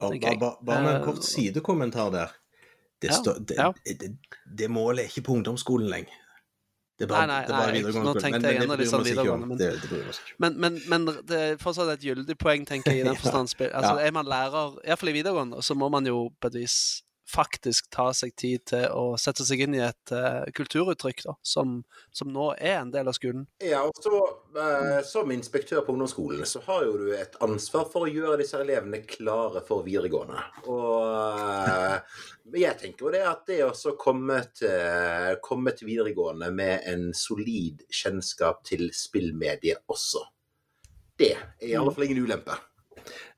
[0.00, 2.32] Bare ba, ba, bare med en Eh, kort sidekommentar der.
[3.02, 3.68] Det, Ja, står- det, ja.
[3.84, 4.16] det,
[4.58, 6.14] det målet er ikke på ungdomsskolen lenger.
[6.98, 8.30] Det er bare, Nei, nei, det er bare videregående skole.
[8.32, 9.42] Men, men det litt sånn vi oss ikke om.
[9.42, 10.38] videregående, men- Det, det bryr oss ikke om.
[10.44, 13.70] Men, men, men det er fortsatt et gyldig poeng, tenker jeg, i den forstand ja.
[13.78, 16.78] Altså, Er man lærer, iallfall i videregående, så må man jo på et vis
[17.28, 21.78] faktisk ta seg tid til å sette seg inn i et uh, kulturuttrykk da, som,
[22.14, 23.44] som nå er en del av skolen.
[23.64, 24.20] Ja, og så
[24.56, 28.60] uh, Som inspektør på ungdomsskolen så har jo du et ansvar for å gjøre disse
[28.60, 30.40] elevene klare for videregående.
[30.72, 32.24] Og uh,
[32.56, 37.84] jeg tenker jo det at det å komme til, komme til videregående med en solid
[37.92, 40.24] kjennskap til spillmediet også,
[41.18, 42.56] det er i alle fall ingen ulempe.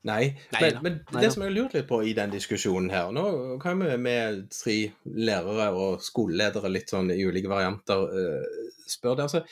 [0.07, 1.33] Nei, Nei men, men Nei det da.
[1.33, 3.25] som jeg har lurt litt på i den diskusjonen her Nå
[3.61, 9.27] kan vi med tre lærere og skoleledere litt sånn i ulike varianter uh, spørre det.
[9.27, 9.43] Altså,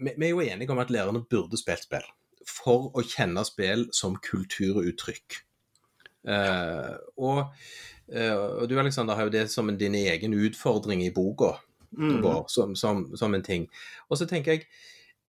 [0.00, 2.06] vi, vi er jo enige om at lærerne burde spilt spill
[2.48, 5.42] for å kjenne spill som kulturuttrykk.
[6.26, 7.52] Uh, og,
[8.14, 11.58] uh, og du Alexander, har jo det som en, din egen utfordring i boka
[11.92, 12.22] Mm.
[12.24, 13.66] vår, som, som, som en ting.
[14.08, 14.62] Og så tenker jeg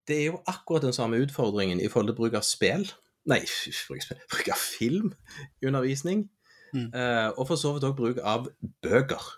[0.07, 2.85] det er jo akkurat den samme utfordringen i forhold til bruk av spill.
[3.29, 3.39] Nei,
[3.87, 5.13] bruk, av film
[5.61, 6.27] i undervisning.
[6.73, 6.89] Mm.
[6.89, 8.49] Eh, og for så vidt òg bruk av
[8.83, 9.29] bøker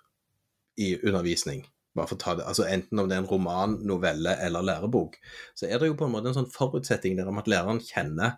[0.82, 1.66] i undervisning.
[1.96, 5.16] Bare for å ta det, altså Enten om det er en roman, novelle eller lærebok,
[5.56, 8.36] så er det jo på en måte en sånn forutsetning der om at læreren kjenner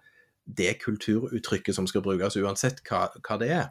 [0.57, 3.65] det kulturuttrykket som skal brukes, uansett hva, hva det er.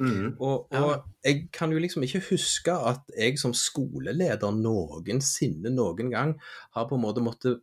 [0.00, 0.38] Mm.
[0.38, 6.36] Og, og jeg kan jo liksom ikke huske at jeg som skoleleder noensinne noen gang
[6.76, 7.60] har på en måte måttet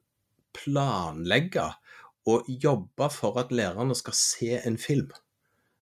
[0.53, 1.65] planlegge
[2.29, 5.11] og jobbe for at lærerne skal se en film,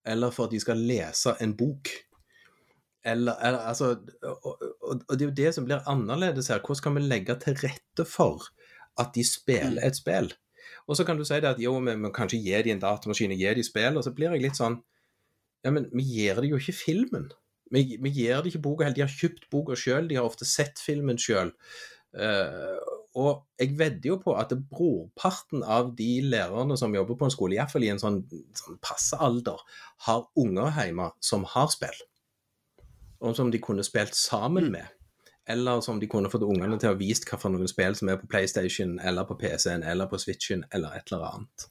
[0.05, 1.91] eller for at de skal lese en bok.
[3.05, 4.45] Eller, eller altså, og,
[4.81, 6.59] og, og det er jo det som blir annerledes her.
[6.59, 8.47] Hvordan skal vi legge til rette for
[8.99, 10.31] at de spiller et spill?
[10.87, 13.33] Og så kan du si det at jo, vi må kanskje gi dem en datamaskin
[13.33, 14.79] og gi dem spill, og så blir jeg litt sånn
[15.65, 17.31] ja, men vi gir dem jo ikke filmen.
[17.73, 18.97] Vi, vi gir dem ikke boka heller.
[18.99, 21.49] De har kjøpt boka sjøl, de har ofte sett filmen sjøl.
[23.15, 27.55] Og jeg vedder jo på at brorparten av de lærerne som jobber på en skole,
[27.55, 28.19] iallfall i en sånn,
[28.59, 29.61] sånn passe alder,
[30.07, 32.01] har unger hjemme som har spill.
[33.23, 34.91] Og som de kunne spilt sammen med.
[35.47, 38.19] Eller som de kunne fått ungene til å vist hva for noen spill som er
[38.19, 41.69] på PlayStation, eller på PC-en, eller på Switchen, eller et eller annet.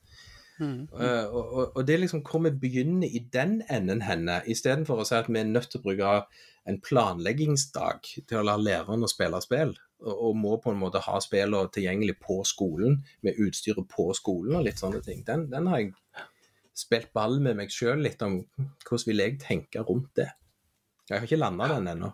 [0.62, 0.86] Mm.
[0.94, 5.02] Uh, og, og, og det er liksom hvor vi begynner i den enden henne, istedenfor
[5.02, 6.18] å si at vi er nødt til å bruke
[6.64, 9.74] en planleggingsdag til å la lærerne spille spill,
[10.04, 14.66] og, må på en måte ha spillene tilgjengelig på skolen, med utstyret på skolen og
[14.66, 15.24] litt sånne ting.
[15.26, 15.94] Den, den har jeg
[16.76, 18.40] spilt ball med meg sjøl litt om
[18.84, 20.30] hvordan vil jeg tenke rundt det.
[21.08, 22.10] Jeg har ikke landa den ennå.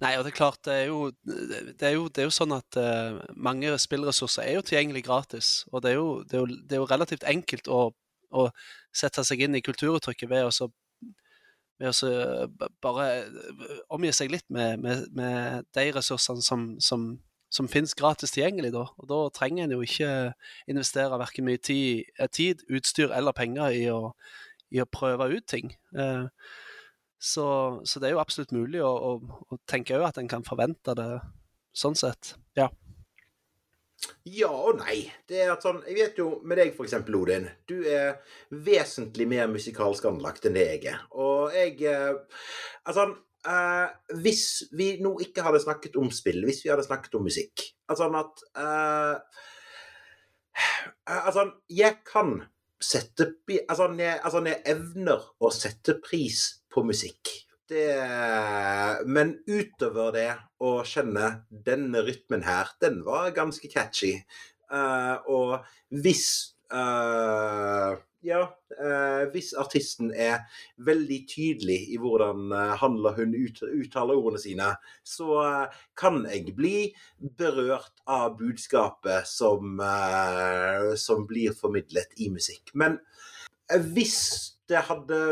[0.00, 2.52] Nei, og det er klart, det er jo, det er jo, det er jo sånn
[2.52, 5.50] at uh, mange spillressurser er jo tilgjengelig gratis.
[5.72, 7.80] Og det er jo, det er jo relativt enkelt å,
[8.36, 8.46] å
[8.92, 10.70] sette seg inn i kulturuttrykket ved å
[11.80, 17.06] ved å bare eh, omgi seg litt med, med, med de ressursene som, som,
[17.52, 18.74] som finnes gratis tilgjengelig.
[18.76, 18.86] Da.
[19.00, 20.10] Og da trenger en jo ikke
[20.70, 24.12] investere verken mye tid, eh, tid, utstyr eller penger i å,
[24.70, 25.72] i å prøve ut ting.
[25.96, 26.26] Eh,
[27.20, 27.46] så,
[27.84, 30.94] så det er jo absolutt mulig å, og, og tenke òg at en kan forvente
[30.96, 31.10] det
[31.76, 32.34] sånn sett.
[32.58, 32.70] Ja.
[34.28, 35.02] Ja og nei.
[35.28, 37.48] Det er at sånn, Jeg vet jo med deg, eksempel, Odin.
[37.68, 41.02] Du er vesentlig mer musikalsk anlagt enn det jeg er.
[41.16, 42.14] Og jeg eh,
[42.88, 43.10] Altså
[43.46, 43.88] uh,
[44.22, 44.44] Hvis
[44.76, 48.44] vi nå ikke hadde snakket om spill, hvis vi hadde snakket om musikk Altså at
[48.64, 49.42] eh,
[50.56, 52.40] eh, Altså, jeg kan
[52.80, 53.34] sette
[53.68, 57.28] altså, jeg, altså, jeg evner å sette pris på musikk.
[57.70, 64.16] Det, men utover det å kjenne denne rytmen her, den var ganske catchy.
[64.70, 67.94] Uh, og hvis uh,
[68.26, 68.40] Ja,
[68.76, 70.42] uh, hvis artisten er
[70.82, 72.50] veldig tydelig i hvordan
[72.82, 74.72] handler han hun ut, uttaler ordene sine,
[75.06, 75.38] så
[75.98, 76.90] kan jeg bli
[77.38, 79.80] berørt av budskapet som,
[81.00, 82.74] som blir formidlet i musikk.
[82.74, 82.98] Men
[83.94, 84.20] hvis
[84.68, 85.22] det hadde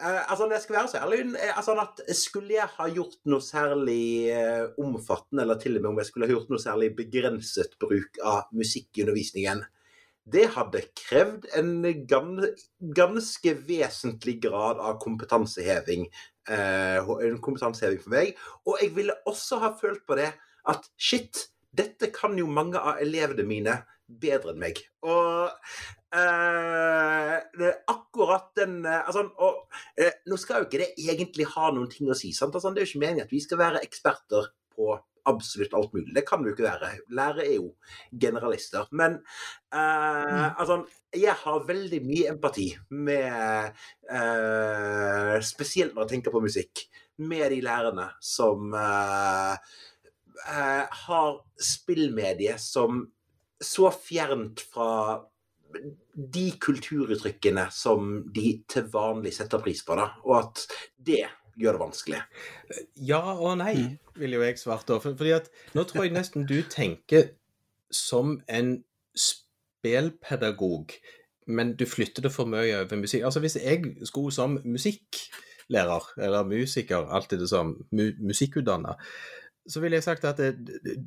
[0.00, 3.44] altså, når jeg skal være så ærlig eh, altså, at Skulle jeg ha gjort noe
[3.44, 7.76] særlig eh, omfattende, eller til og med om jeg skulle ha gjort noe særlig begrenset
[7.82, 9.64] bruk av musikk i undervisningen,
[10.32, 11.72] det hadde krevd en
[12.06, 16.06] gans, ganske vesentlig grad av kompetanseheving.
[16.48, 18.36] Eh, en kompetanseheving for meg.
[18.66, 20.30] Og jeg ville også ha følt på det
[20.70, 24.78] at shit, dette kan jo mange av elevene mine bedre enn meg.
[25.02, 25.50] Og
[26.18, 29.62] eh, det er akkurat den eh, altså, og,
[29.98, 32.32] eh, Nå skal jo ikke det egentlig ha noen ting å si.
[32.36, 32.54] sant?
[32.54, 34.94] Altså, det er jo ikke meningen at vi skal være eksperter på
[35.28, 36.14] absolutt alt mulig.
[36.14, 36.90] Det kan vi jo ikke være.
[37.14, 37.68] Lærere er jo
[38.20, 38.88] generalister.
[38.90, 39.18] Men
[39.72, 40.58] eh, mm.
[40.58, 40.82] altså,
[41.14, 43.72] jeg har veldig mye empati med
[44.10, 46.86] eh, Spesielt når jeg tenker på musikk.
[47.22, 49.56] Med de lærerne som eh,
[51.06, 53.04] har spillmedie som
[53.62, 55.20] så fjernt fra
[56.12, 61.24] de kulturuttrykkene som de til vanlig setter pris på, da, og at det
[61.58, 62.20] gjør det vanskelig.
[63.08, 63.96] Ja og nei, mm.
[64.20, 64.98] vil jo jeg svare da.
[65.02, 67.34] For, fordi at nå tror jeg nesten du tenker
[67.92, 68.78] som en
[69.18, 70.94] spelpedagog,
[71.52, 73.26] men du flytter det for mye over musikk.
[73.28, 78.96] Altså Hvis jeg skulle som musikklærer, eller musiker, alltid det som mu musikkutdanna,
[79.68, 80.56] så ville jeg sagt at det,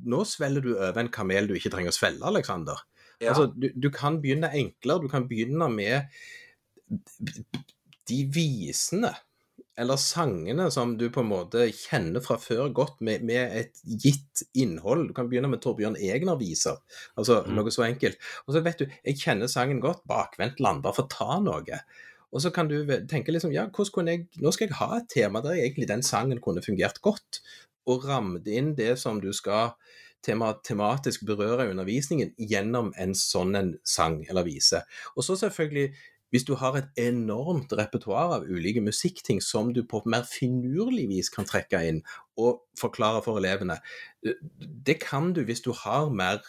[0.08, 2.86] nå svelger du over en kamel du ikke trenger å svelle, Aleksander.
[3.20, 3.32] Ja.
[3.32, 5.04] Altså, du, du, kan begynne enklere.
[5.04, 6.10] Du kan begynne med
[8.10, 9.12] de visene,
[9.76, 14.46] eller sangene som du på en måte kjenner fra før godt, med, med et gitt
[14.56, 15.10] innhold.
[15.10, 16.80] Du kan begynne med Torbjørn Egner-viser,
[17.20, 17.54] altså mm.
[17.58, 18.22] noe så enkelt.
[18.46, 21.82] Og så vet du, jeg kjenner sangen godt, bakvendt land, bare for ta noe.
[22.36, 25.12] Og så kan du tenke liksom, ja, hvordan kunne jeg, nå skal jeg ha et
[25.12, 27.40] tema der egentlig den sangen kunne fungert godt
[27.90, 29.76] og ramme inn det som du skal
[30.26, 34.82] tema, tematisk berøre undervisningen gjennom en sånn en sang eller vise.
[35.16, 35.94] Og så selvfølgelig
[36.34, 41.30] hvis du har et enormt repertoar av ulike musikkting som du på mer finurlig vis
[41.32, 42.02] kan trekke inn
[42.42, 43.78] og forklare for elevene,
[44.60, 46.42] det kan du hvis du har mer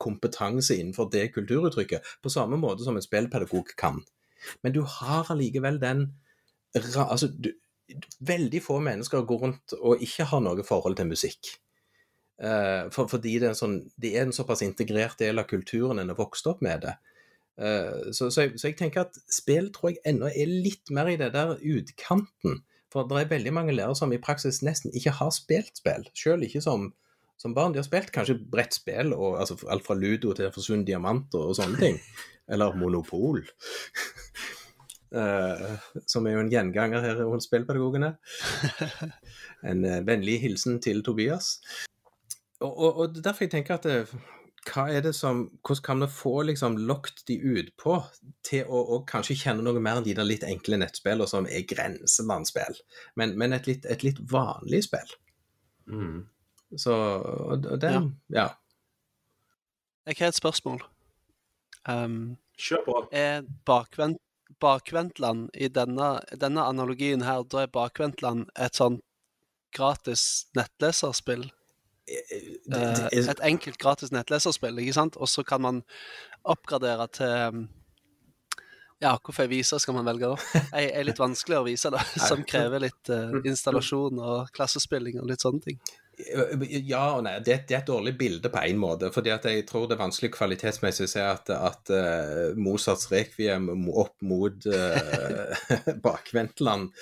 [0.00, 4.00] kompetanse innenfor det kulturuttrykket, på samme måte som en spillpedagog kan.
[4.62, 6.06] Men du har allikevel den
[6.74, 7.52] altså, du,
[8.20, 11.52] veldig få mennesker går rundt og ikke har noe forhold til musikk.
[12.42, 16.10] Uh, for, fordi det er, sånn, det er, en såpass integrert del av kulturen en
[16.10, 16.94] har vokst opp med det.
[17.54, 21.12] Uh, så, så, jeg, så, jeg, tenker at spill tror jeg ennå er litt mer
[21.12, 22.64] i det der utkanten.
[22.94, 26.46] For det er veldig mange lærere som i praksis nesten ikke har spilt spill, selv
[26.46, 26.90] ikke som,
[27.38, 27.74] som barn.
[27.74, 31.58] De har spilt kanskje brettspill, og, altså alt fra ludo til forsvunnet diamant og, og
[31.58, 32.02] sånne ting.
[32.52, 33.44] Eller monopol.
[35.14, 35.78] Uh,
[36.10, 38.16] som er jo en gjenganger her hos spillpedagogene.
[39.70, 41.60] en vennlig hilsen til Tobias.
[42.64, 44.30] Og, og, og derfor jeg tenker at det, eh,
[44.64, 47.98] hva er det som, Hvordan kan vi få liksom lokt de utpå
[48.46, 51.66] til å, å, kanskje kjenne noe mer enn de der litt enkle nettspillene som er
[51.68, 52.78] grenselandsspill,
[53.20, 55.16] men, men et, litt, et, litt, vanlig spill?
[55.90, 56.24] Mm.
[56.80, 58.02] Så og, og det ja.
[58.34, 58.48] ja.
[60.08, 60.80] Jeg har et spørsmål.
[61.88, 62.96] Um, Kjør på.
[63.12, 64.20] Er bakvendt
[64.60, 69.00] bakvendtland i denne, denne, analogien her, da er bakvendtland et sånn
[69.74, 71.48] gratis nettleserspill.
[72.04, 75.16] Eh, et enkelt gratis nettleserspill, ikke sant?
[75.16, 75.82] Og så kan man
[76.44, 77.64] oppgradere til
[79.02, 80.60] ja, hvilken viser skal man velge da?
[80.78, 85.44] Jeg er litt vanskeligere vise, da, som krever litt uh, installasjon og klassespilling og litt
[85.44, 85.80] sånne ting.
[86.86, 87.34] Ja og nei.
[87.42, 89.10] Det, det, er et dårlig bilde på én måte.
[89.12, 93.66] fordi at jeg tror det er vanskelig kvalitetsmessig å se at, at uh, Mozarts rekviem
[93.90, 95.66] opp mot uh,
[96.06, 96.94] bakvendtland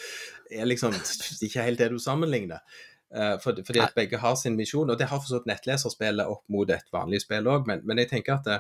[0.53, 2.65] er liksom ikke helt det du sammenligner.
[3.13, 6.87] For, fordi at begge har sin misjon, og det har forstått nettleserspillet opp mot et
[6.95, 8.57] vanlig spill òg, men, men, jeg tenker at det,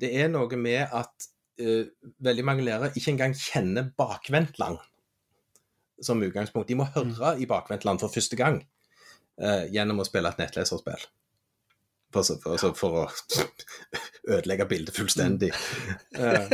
[0.00, 1.26] det er noe med at
[1.60, 1.84] uh,
[2.24, 4.80] veldig mange lærere ikke engang kjenner bakvendtland
[6.02, 6.70] som utgangspunkt.
[6.70, 8.62] De må høre i bakvendtland for første gang
[9.42, 11.08] uh, gjennom å spille et nettleserspill.
[12.12, 13.06] For, for, for, for å
[14.36, 15.52] ødelegge bildet fullstendig.
[16.16, 16.48] Uh,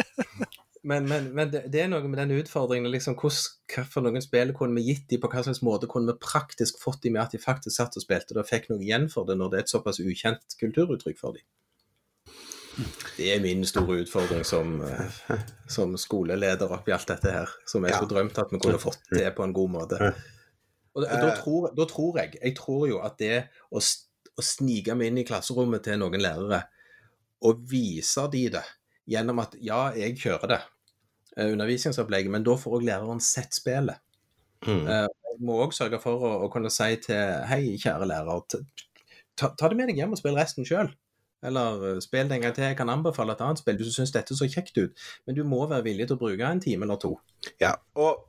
[0.82, 2.90] men, men, men det, det, er noe med den utfordringen.
[2.92, 6.80] liksom, Hvilke noen spill kunne vi gitt dem, på hva slags måte kunne vi praktisk
[6.82, 9.38] fått dem med at de faktisk satt og spilte og fikk noe igjen for det,
[9.40, 11.46] når det er et såpass ukjent kulturuttrykk for dem?
[13.16, 17.54] Det er min store utfordring som, uh, som skoleleder oppi alt dette her.
[17.66, 20.12] Som jeg skulle drømt at vi kunne fått til på en god måte.
[20.94, 24.94] Og da, da, tror, da, tror, jeg Jeg tror jo at det å, å snike
[24.98, 26.64] meg inn i klasserommet til noen lærere
[27.46, 28.64] og vise de det
[29.08, 30.60] gjennom at ja, jeg kjører det,
[31.36, 34.00] uh, undervisningsopplegget, men da får òg læreren sett spillet.
[34.66, 34.84] Mm.
[34.84, 38.46] Uh, jeg må òg sørge for å, å, kunne si til Hei, kjære lærer,
[39.38, 40.90] ta, ta, det med deg hjem og spill resten sjøl.
[41.46, 42.66] Eller eh, spill det en gang til.
[42.66, 45.04] Jeg kan anbefale et annet spill hvis du syns dette så kjekt ut.
[45.26, 47.14] Men du må være villig til å bruke en time eller to.
[47.60, 48.24] Ja, og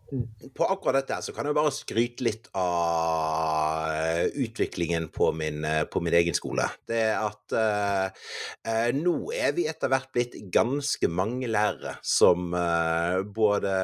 [0.58, 5.84] på akkurat dette så kan jeg bare skryte litt av eh, utviklingen på min, eh,
[5.86, 6.66] på min egen skole.
[6.90, 8.24] Det er at eh,
[8.66, 13.76] eh, nå er vi etter hvert blitt ganske mange lærere som eh, både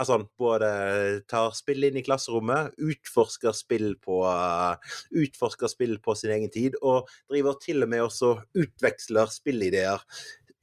[0.00, 0.68] Altså både
[1.30, 4.76] tar spill inn i klasserommet, utforsker spill på uh,
[5.10, 10.04] utforsker spill på sin egen tid, og driver til og med også utveksler spillideer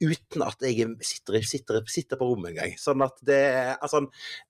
[0.00, 2.74] uten at jeg sitter, sitter, sitter på rommet engang.
[2.80, 3.40] Sånn at det
[3.78, 4.04] Altså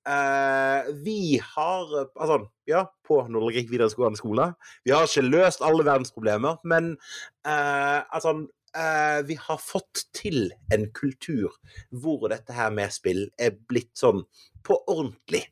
[0.09, 2.39] eh, Vi har Altså,
[2.69, 4.51] ja, på Nordlegrik videregående skole.
[4.85, 6.95] Vi har ikke løst alle verdensproblemer, men
[7.47, 8.35] eh, altså
[8.77, 11.57] eh, Vi har fått til en kultur
[11.91, 14.27] hvor dette her med spill er blitt sånn
[14.65, 15.47] på ordentlig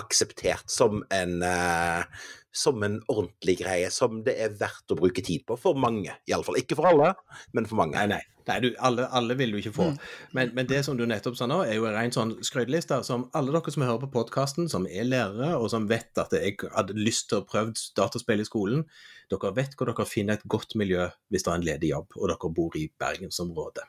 [0.00, 2.20] akseptert som en eh,
[2.52, 5.56] som en ordentlig greie som det er verdt å bruke tid på.
[5.60, 6.58] For mange, iallfall.
[6.58, 7.12] Ikke for alle,
[7.54, 7.94] men for mange.
[7.94, 8.46] Nei, nei.
[8.48, 9.86] nei du, alle, alle, vil du ikke få.
[9.92, 10.00] Mm.
[10.38, 13.28] Men, men, det som du nettopp sa nå, er jo en ren sånn skrøyteliste som
[13.38, 16.98] alle dere som hører på podkasten, som er lærere, og som vet at jeg hadde
[16.98, 18.84] lyst til å prøve dataspill i skolen,
[19.30, 22.32] dere vet hvor dere finner et godt miljø hvis det er en ledig jobb, og
[22.32, 23.86] dere bor i bergensområdet.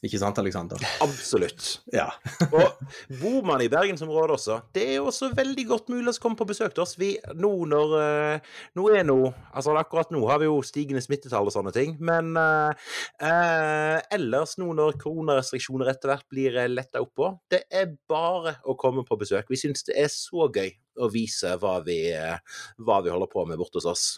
[0.00, 0.80] Ikke sant, Aleksander?
[1.04, 1.82] Absolutt.
[1.92, 2.06] Ja.
[2.56, 2.78] og
[3.20, 6.46] bor man i bergensområdet også, det er jo også veldig godt mulig å komme på
[6.48, 6.94] besøk til oss.
[7.00, 11.50] Vi, nå når uh, Nå er nå Altså akkurat nå har vi jo stigende smittetall
[11.50, 12.72] og sånne ting, men uh,
[13.20, 18.76] uh, ellers nå når koronarestriksjoner etter hvert blir letta opp på, det er bare å
[18.80, 19.52] komme på besøk.
[19.52, 22.00] Vi syns det er så gøy å vise hva vi,
[22.80, 24.08] hva vi holder på med borte hos oss.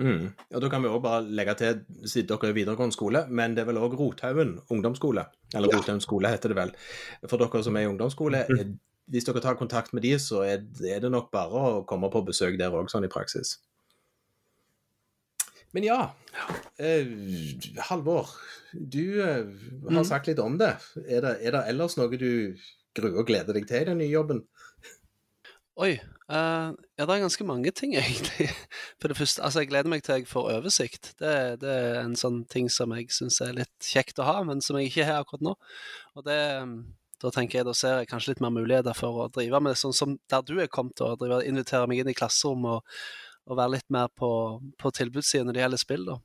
[0.00, 0.28] Mm.
[0.54, 3.62] Og Da kan vi også bare legge til, siden dere er videregående skole, men det
[3.62, 5.26] er vel òg Rothaugen ungdomsskole?
[5.54, 5.78] Eller ja.
[5.78, 6.72] Rothaugen skole heter det vel.
[7.28, 8.76] For dere som er i ungdomsskole, mm.
[9.12, 12.56] hvis dere tar kontakt med de, så er, det nok bare å komme på besøk
[12.58, 13.58] der òg, sånn i praksis.
[15.76, 15.98] Men ja,
[16.82, 17.06] eh,
[17.90, 18.32] Halvor.
[18.72, 19.44] Du eh,
[19.84, 20.06] har mm.
[20.08, 20.72] sagt litt om det.
[21.06, 21.36] Er, det.
[21.44, 22.56] er det ellers noe du
[22.96, 24.42] gruer og gleder deg til i den nye jobben?
[25.80, 25.94] Oi.
[26.30, 28.46] Uh, ja, det er ganske mange ting, egentlig.
[29.02, 31.12] For det første, altså jeg gleder meg til jeg får oversikt.
[31.18, 34.62] Det, det er en sånn ting som jeg syns er litt kjekt å ha, men
[34.62, 35.56] som jeg ikke har akkurat nå.
[36.14, 36.38] Og det,
[37.24, 39.82] da tenker jeg, da ser jeg kanskje litt mer muligheter for å drive med det,
[39.82, 42.96] sånn som der du er kommet, og drive, invitere meg inn i klasserom og,
[43.50, 44.30] og være litt mer på,
[44.78, 46.08] på tilbudssiden når det gjelder spill.
[46.12, 46.20] da.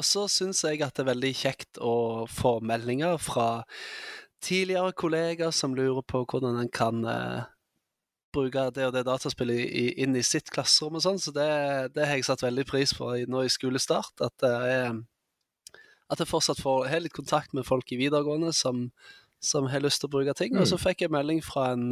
[0.00, 1.94] Og så syns jeg at det er veldig kjekt å
[2.32, 3.50] få meldinger fra
[4.40, 7.42] tidligere kollegaer som lurer på hvordan en kan uh,
[8.34, 11.48] bruke det og det dataspillet inn i sitt klasserom og sånn, så det,
[11.94, 14.14] det, har jeg satt veldig pris på nå i skolestart.
[14.24, 15.00] At det er
[16.10, 18.88] at jeg fortsatt får har litt kontakt med folk i videregående som,
[19.38, 20.56] som har lyst til å bruke ting.
[20.56, 20.62] Mm.
[20.62, 20.82] Og så mm.
[20.82, 21.84] fikk jeg melding fra en,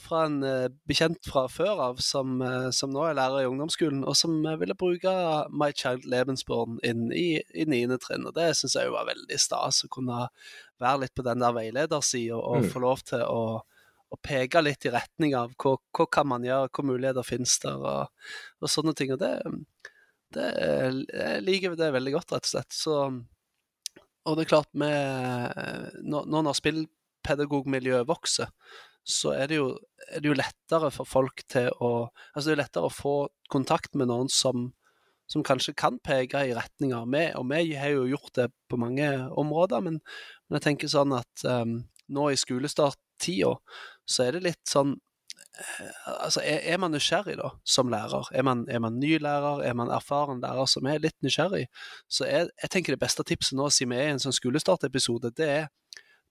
[0.00, 4.02] fra en eh, bekjent fra før av, som, eh, som, nå er lærer i ungdomsskolen,
[4.08, 5.12] og som ville bruke
[5.52, 8.00] My Child Lebensborn inn i, i 9.
[8.02, 8.26] trinn.
[8.28, 10.26] Og det syns jeg var veldig stas, å kunne
[10.82, 12.70] være litt på den der veiledersida og mm.
[12.72, 13.42] få lov til å
[14.12, 17.80] og peke litt i retning av hva, hva kan man gjøre, hva muligheter finnes der,
[17.80, 19.12] og, og sånne ting.
[19.14, 19.32] Og det,
[20.36, 22.76] det jeg liker det veldig godt, rett og slett.
[22.76, 22.98] Så,
[24.26, 28.52] og det er klart, med, når, når spillpedagogmiljøet vokser,
[29.06, 29.68] så er det, jo,
[30.10, 33.14] er det, jo, lettere for folk til å Altså det er lettere å få
[33.52, 34.72] kontakt med noen som,
[35.30, 39.06] som kanskje kan peke i retning av og vi har jo gjort det på mange
[39.30, 40.00] områder, men,
[40.48, 41.78] men jeg tenker sånn at um,
[42.10, 42.38] nå i
[43.16, 43.56] skolestarttida
[44.06, 44.94] så er det litt sånn
[45.58, 48.28] eh, Altså, er, er, man nysgjerrig da, som lærer?
[48.32, 49.64] Er man, er man, ny lærer?
[49.64, 51.66] Er man erfaren lærer som er litt nysgjerrig?
[52.08, 55.32] Så jeg, jeg tenker det beste tipset nå, siden vi er i en sånn skolestartepisode,
[55.36, 55.66] det er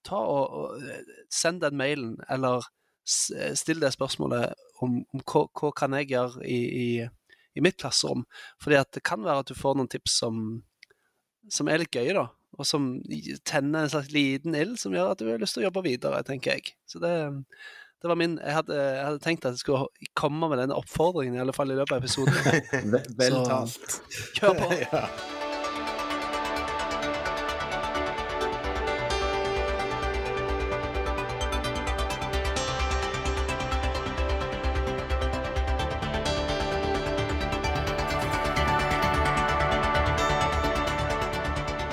[0.06, 2.64] ta og, og eh, send den mailen, eller
[3.06, 6.86] still det spørsmålet om, om hva, hva, kan jeg gjøre i, i,
[7.54, 8.24] i, mitt klasserom.
[8.62, 10.40] Fordi at det kan være at du får noen tips som,
[11.46, 12.26] som er litt gøye, da
[12.56, 12.92] og som
[13.44, 16.22] tenner en slags liten ild som gjør at du har lyst til å jobbe videre,
[16.26, 16.74] tenker jeg.
[16.88, 17.12] Så det,
[18.02, 21.36] det var min jeg hadde, jeg hadde, tenkt at jeg skulle komme med denne oppfordringen,
[21.36, 22.94] i alle fall i løpet av episoden.
[23.20, 23.98] Vel talt.
[24.38, 24.70] Kjør på.
[24.86, 25.04] ja.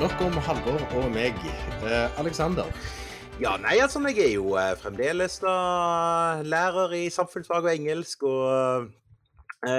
[0.04, 1.38] Nok om Halvor og meg.
[1.88, 2.68] Eh, Aleksander?
[3.39, 5.54] Ja, nei, altså, jeg er jo eh, fremdeles da
[6.43, 8.89] lærer i samfunnsfag og engelsk, og eh,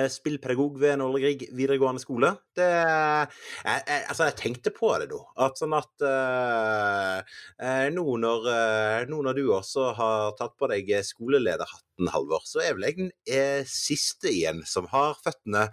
[0.08, 2.30] spillpedagog ved Nåle Grieg videregående skole.
[2.56, 3.28] Det jeg,
[3.64, 5.20] jeg, Altså, jeg tenkte på det da.
[5.46, 10.70] At sånn at eh, eh, nå, når, uh, nå når du også har tatt på
[10.72, 15.68] deg skolelederhatten, Halvor, så er vel jeg den eh, siste igjen som har føttene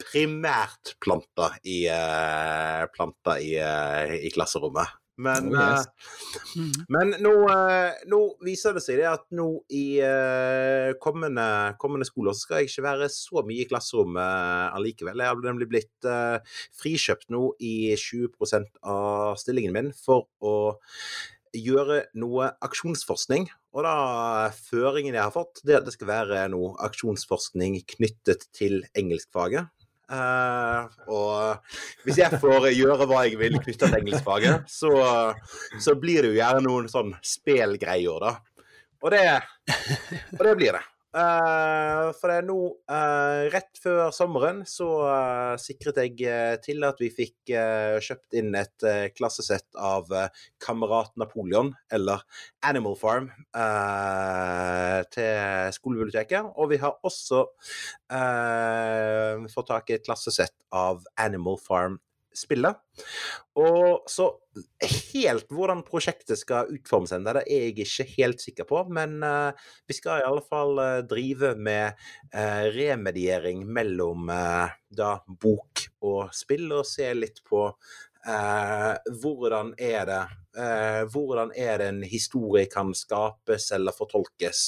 [0.00, 4.99] primært planta i, eh, planta i, eh, i klasserommet.
[5.20, 5.86] Men, Oh, yes.
[5.86, 6.84] uh, Mm.
[6.88, 9.46] men nå, uh, nå viser det seg det at nå
[9.76, 11.44] i uh, kommende,
[11.82, 15.20] kommende skoler så skal jeg ikke være så mye i klasserommet allikevel.
[15.20, 16.08] Jeg har nemlig blitt
[16.80, 20.56] frikjøpt nå i 20% av stillingen min for å
[21.56, 23.48] gjøre noe aksjonsforskning.
[23.74, 28.48] Og da føringen jeg har fått, det er at det skal være noe aksjonsforskning knyttet
[28.56, 29.70] til engelskfaget.
[30.10, 34.92] Eh, og hvis jeg får gjøre hva jeg vil knytta til engelskfaget, så,
[35.78, 38.36] så blir det jo gjerne noen sånn spelgreier, da.
[39.00, 39.22] Og det,
[40.36, 40.82] og det blir det.
[41.10, 42.56] Eh, for det er nå,
[42.86, 48.86] uh, rett før sommeren, så uh, sikret jeg til at vi fikk kjøpt inn et
[49.16, 50.06] klassesett av
[50.62, 52.22] Kamerat Napoleon, eller
[52.66, 53.30] Animal Farm,
[55.10, 56.52] til skolebiblioteket.
[56.54, 57.42] Og vi har også
[59.54, 61.58] fått tak i et klassesett av Animal
[62.30, 62.76] Farm-spillet.
[63.56, 64.30] Og så
[65.12, 68.84] helt hvordan prosjektet skal utformes ennå, det er jeg ikke helt sikker på.
[68.90, 69.52] Men uh,
[69.86, 71.92] vi skal i alle fall uh, drive med
[72.34, 74.30] uh, remediering mellom
[74.90, 77.68] da bok og spill, og se litt på
[78.26, 78.92] eh,
[79.22, 80.20] hvordan er det
[80.60, 84.62] eh, Hvordan er det en historie kan skapes eller fortolkes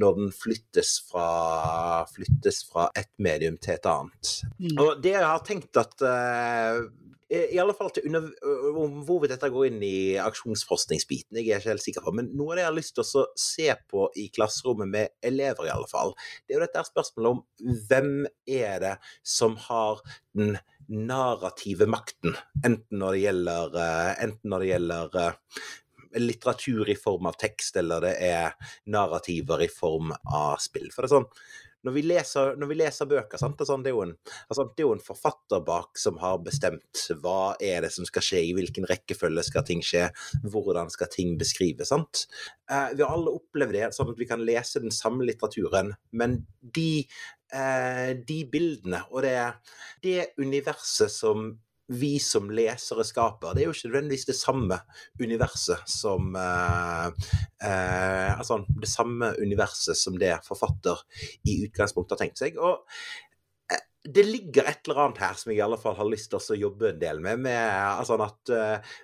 [0.00, 4.34] når den flyttes fra, flyttes fra et medium til et annet.
[4.58, 4.74] Mm.
[4.76, 6.82] Og det jeg har tenkt at eh,
[7.32, 8.26] i alle fall til under,
[8.76, 12.12] om hvorvidt dette går inn i aksjonsforskningsbiten, jeg er ikke helt sikker på.
[12.18, 15.68] Men noe av det jeg har lyst til å se på i klasserommet med elever,
[15.68, 16.12] i alle fall,
[16.44, 18.12] det er jo dette spørsmålet om hvem
[18.44, 18.94] er det
[19.24, 20.04] som har
[20.36, 20.58] den
[20.92, 25.34] narrative makten, enten når det gjelder, eh, enten når det gjelder eh,
[26.20, 30.90] litteratur i form av tekst, eller det er narrativer i form av spill.
[30.92, 31.30] For det er sånn,
[31.82, 33.56] når vi leser, når vi leser bøker, sant?
[33.58, 34.14] Det, er sånn, det, er jo en,
[34.46, 38.26] altså, det er jo en forfatter bak som har bestemt hva er det som skal
[38.26, 40.06] skje, i hvilken rekkefølge skal ting skje,
[40.44, 41.90] hvordan skal ting beskrives.
[41.90, 42.26] sant?
[42.70, 46.42] Eh, vi har alle opplevd det, sånn at vi kan lese den samme litteraturen, men
[46.62, 47.02] de,
[47.52, 49.34] de bildene og det,
[50.00, 51.50] det universet som
[51.92, 54.78] vi som lesere skaper, det er jo ikke nødvendigvis det samme
[55.20, 57.06] universet som eh,
[57.66, 61.02] eh, Altså det samme universet som det forfatter
[61.48, 62.58] i utgangspunktet har tenkt seg.
[62.58, 62.82] Og
[63.72, 66.56] eh, det ligger et eller annet her som jeg i alle fall har lyst til
[66.56, 67.44] å jobbe en del med.
[67.48, 68.94] med altså at eh,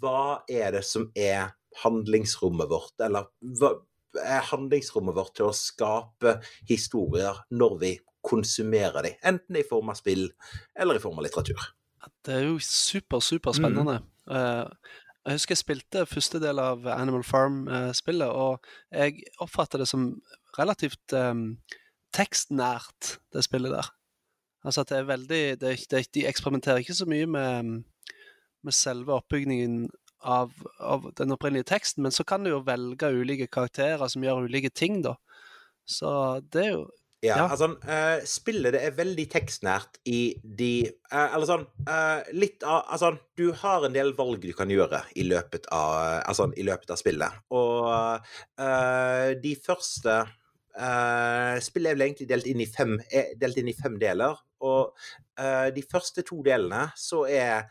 [0.00, 1.52] Hva er det som er
[1.84, 3.30] handlingsrommet vårt, eller
[3.60, 3.76] hva
[4.18, 6.38] er handlingsrommet vårt til å skape
[6.68, 7.92] historier når vi
[8.26, 10.26] konsumerer dem, enten i form av spill
[10.76, 11.60] eller i form av litteratur.
[12.24, 14.00] Det er jo super, super spennende.
[14.28, 14.90] Eh,
[15.26, 20.14] jeg husker jeg spilte første del av Animal Farm-spillet, og jeg oppfatter det som
[20.56, 21.58] relativt um,
[22.16, 23.90] tekstnært, det spillet der.
[24.64, 27.82] Altså at det er veldig det, det, De eksperimenterer ikke så mye med,
[28.64, 29.86] med selve oppbygningen
[30.20, 34.46] av, av den opprinnelige teksten, men så kan du jo velge ulike karakterer som gjør
[34.48, 35.16] ulike ting, da.
[35.88, 36.10] Så
[36.52, 36.88] det er jo
[37.20, 37.48] Ja, Ja.
[37.52, 42.86] altså uh, Spillet det er veldig tekstnært i de uh, Eller sånn uh, Litt av
[42.94, 46.94] Altså, du har en del valg du kan gjøre i løpet av Altså, i løpet
[46.94, 47.42] av spillet.
[47.52, 48.30] Og
[49.44, 50.20] de første
[51.60, 52.94] Spillet er vel egentlig delt inn i fem,
[53.36, 54.38] delt inn i fem deler.
[54.62, 54.94] Og
[55.74, 57.66] de første to delene så er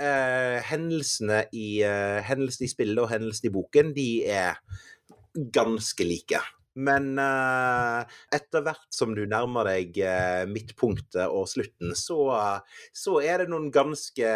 [0.00, 4.60] eh, hendelsene i eh, Hendelsene i spillet og hendelsene i boken, de er
[5.54, 6.40] ganske like.
[6.78, 12.20] Men eh, etter hvert som du nærmer deg eh, midtpunktet og slutten, så,
[12.94, 14.30] så er det noen ganske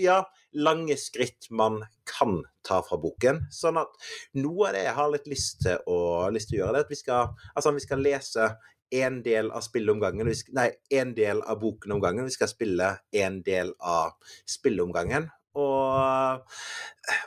[0.00, 0.18] ja,
[0.56, 3.44] lange skritt man kan ta fra boken.
[3.52, 3.92] Sånn at
[4.40, 6.00] noe av det jeg har litt lyst til å,
[6.32, 8.50] lyst til å gjøre, det er at vi skal, altså, vi skal lese
[8.90, 12.28] en del av spillet om gangen, nei, en del av boken om gangen.
[12.28, 14.16] Vi skal spille en del av
[14.48, 15.28] spillet om gangen.
[15.58, 16.42] Og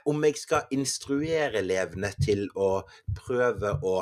[0.07, 2.83] om jeg skal instruere elevene til å
[3.17, 4.01] prøve å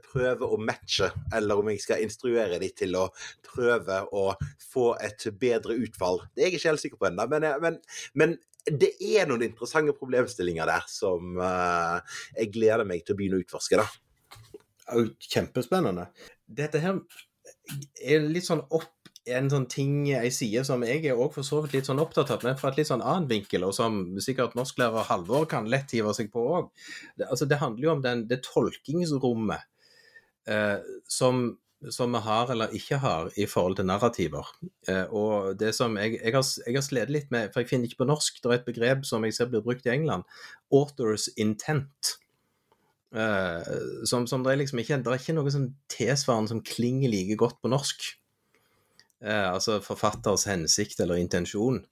[0.00, 3.08] prøve å matche, eller om jeg skal instruere dem til å
[3.44, 4.30] prøve å
[4.64, 6.22] få et bedre utfall.
[6.32, 7.76] Det er jeg ikke helt sikker på ennå, men, men,
[8.16, 12.00] men det er noen interessante problemstillinger der som uh,
[12.36, 13.80] jeg gleder meg til å begynne å utforske.
[13.80, 13.88] da.
[15.28, 16.08] Kjempespennende.
[16.46, 17.00] Dette her
[18.04, 18.94] er litt sånn opp
[19.28, 22.30] en sånn ting, ei side som jeg er også for så vidt litt sånn opptatt
[22.32, 25.92] av, men fra et litt sånn annen vinkel, og som sikkert norsklærer Halvor kan lett
[25.92, 26.70] hive seg på òg.
[27.18, 29.66] Det, altså, det handler jo om den, det tolkingsrommet
[30.48, 31.58] eh, som
[31.94, 34.48] som vi har eller ikke har i forhold til narrativer.
[34.88, 37.86] Eh, og det som jeg, jeg, har, jeg har slitt litt med, for jeg finner
[37.86, 40.26] ikke på norsk, det er et begrep som jeg ser blir brukt i England,
[40.74, 42.16] authors intent.
[43.14, 43.68] Eh,
[44.04, 47.38] som, som det, er liksom ikke, det er ikke noe sånn tilsvarende som klinger like
[47.40, 48.08] godt på norsk.
[49.24, 51.82] Eh, altså forfatters hensikt eller intensjon.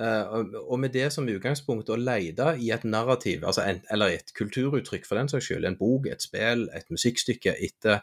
[0.00, 4.30] Uh, og med det som utgangspunkt å lete i et narrativ, altså en, eller et
[4.38, 7.98] kulturuttrykk for den saks skyld, en bok, et spill, et musikkstykke, etter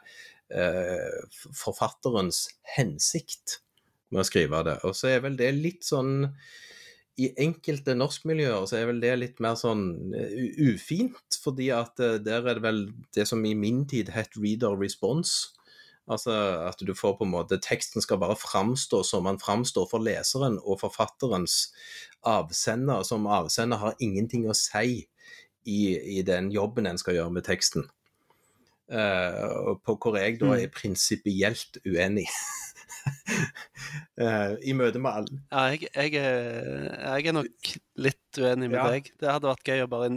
[0.53, 2.43] uh, forfatterens
[2.75, 3.61] hensikt
[4.13, 4.75] med å skrive det.
[4.85, 6.27] Og så er vel det litt sånn
[7.17, 12.43] I enkelte norskmiljøer så er vel det litt mer sånn uh, ufint, fordi at der
[12.45, 12.83] er det vel
[13.17, 15.57] det som i min tid het reader response.
[16.07, 16.31] Altså
[16.63, 20.55] at du får på en måte Teksten skal bare framstå som den framstår for leseren
[20.63, 21.73] og forfatterens
[22.23, 23.03] avsender.
[23.03, 25.03] Som avsender har ingenting å si
[25.67, 25.79] i,
[26.19, 27.89] i den jobben en skal gjøre med teksten.
[28.87, 30.59] Uh, på hvor jeg da mm.
[30.61, 32.29] er prinsipielt uenig.
[34.21, 35.39] uh, I møte med alle.
[35.51, 38.85] Ja, jeg, jeg, jeg, er nok litt uenig med ja.
[38.93, 39.09] deg.
[39.19, 40.09] Det hadde vært gøy å bare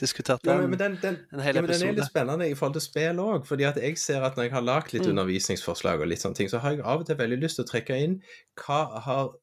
[0.00, 2.54] diskutere den, ja, men den, den, en hel ja, men Den er litt spennende i
[2.58, 3.48] forhold til spill òg.
[3.48, 5.14] fordi at jeg ser at når jeg har lagd litt mm.
[5.14, 7.72] undervisningsforslag, og litt sånne ting, så har jeg av og til veldig lyst til å
[7.72, 8.20] trekke inn
[8.62, 9.34] hva, har,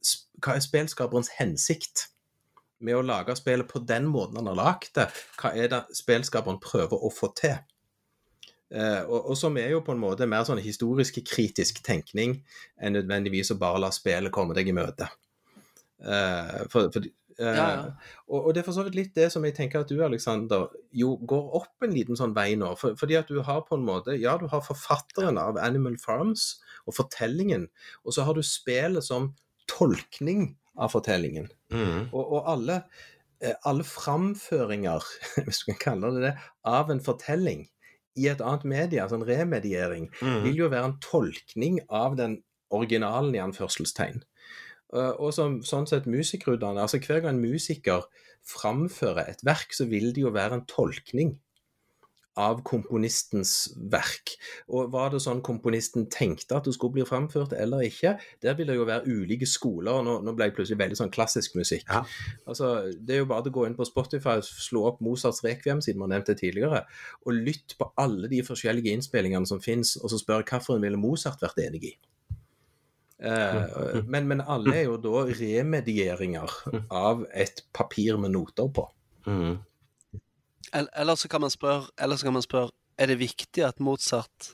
[0.41, 2.07] hva er spillskaperens hensikt
[2.81, 5.07] med å lage spillet på den måten han har lagd det?
[5.39, 7.59] Hva er det spillskaperen prøver å få til?
[8.71, 12.37] Uh, og, og, som er jo på en måte mer sånn historisk kritisk tenkning
[12.79, 15.09] enn nødvendigvis å bare la spillet komme deg i møte.
[15.99, 17.81] Uh, for, for, uh, ja, ja.
[18.29, 20.69] Og, og, det er for så vidt litt det som jeg tenker at du, Alexander,
[20.95, 22.71] jo går opp en liten sånn vei nå.
[22.79, 26.53] For, fordi at du har på en måte Ja, du har forfatteren av Animal Farms
[26.87, 27.67] og fortellingen,
[28.07, 29.33] og så har du spillet som
[29.67, 31.51] tolkning av fortellingen.
[31.75, 32.07] Mm.
[32.07, 32.79] Og, og alle,
[33.67, 35.03] alle framføringer,
[35.43, 36.33] hvis du kan kalle det det,
[36.71, 37.67] av en fortelling
[38.19, 40.41] i et annet medie, altså en remediering, mm.
[40.45, 42.41] vil jo være en tolkning av den
[42.71, 44.23] originalen, i anførselstegn.
[44.91, 48.07] Uh, og som, sånn sett musikerutdannede, altså Hver gang en musiker
[48.47, 51.37] framfører et verk, så vil det jo være en tolkning
[52.39, 54.35] av komponistens verk.
[54.71, 58.15] Og Var det sånn komponisten tenkte at det skulle bli framført eller ikke?
[58.43, 59.91] Der vil det jo være ulike skoler.
[59.99, 61.87] og Nå, nå ble jeg plutselig veldig sånn klassisk musikk.
[61.89, 62.03] Ja.
[62.47, 65.99] Altså, Det er jo bare å gå inn på Spotify slå opp Mozarts rekviem, siden
[65.99, 66.85] vi har nevnt det tidligere,
[67.25, 71.41] og lytt på alle de forskjellige innspillingene som finnes, og så spørre hvilken ville Mozart
[71.43, 71.93] vært enig i.
[73.21, 76.55] Uh, men, men, alle er jo da remedieringer
[76.89, 78.87] av et papir med noter på.
[79.27, 79.59] Mm.
[80.73, 84.51] Eller så kan man spørre, eller kan man spørre er det viktig at Mozart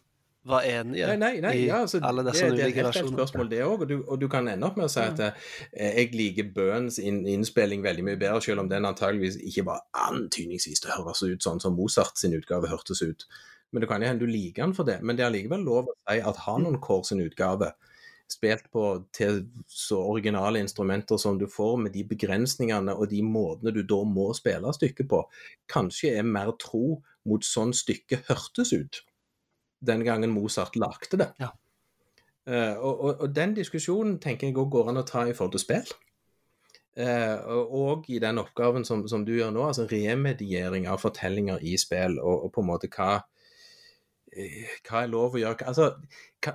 [0.47, 2.87] var enige nei, nei, nei, ja, altså, alle disse det, ulike versjonene.
[2.87, 3.81] Det er et helt spørsmål, det òg.
[3.83, 5.31] Og, og, du kan ende opp med å si at ja.
[5.73, 10.83] Eh, jeg liker Bøhns innspilling veldig mye bedre, selv om den antageligvis ikke var antydningsvis
[10.83, 13.27] til å høres ut sånn som Mozart sin utgave hørtes ut.
[13.71, 15.01] Men det kan jo hende du liker den for det.
[15.03, 17.73] Men det er allikevel lov å si at Hanon Kår sin utgave
[18.31, 18.83] spilt på
[19.15, 24.01] til så originale instrumenter som du får, med de begrensningene og de måtene du da
[24.07, 25.21] må spille stykket på,
[25.71, 29.03] kanskje er mer tro mot sånn stykket hørtes ut
[29.79, 31.31] den gangen Mozart lagde det.
[31.39, 31.53] Ja.
[32.47, 35.57] Uh, og, og, og, den diskusjonen tenker jeg òg går an å ta i forhold
[35.57, 35.89] til spill.
[36.97, 41.75] Uh, og i den oppgaven som, som, du gjør nå, altså remediering av fortellinger i
[41.77, 43.19] spill, og, og på en måte hva
[44.37, 45.65] hva er lov å gjøre?
[45.69, 45.89] Altså,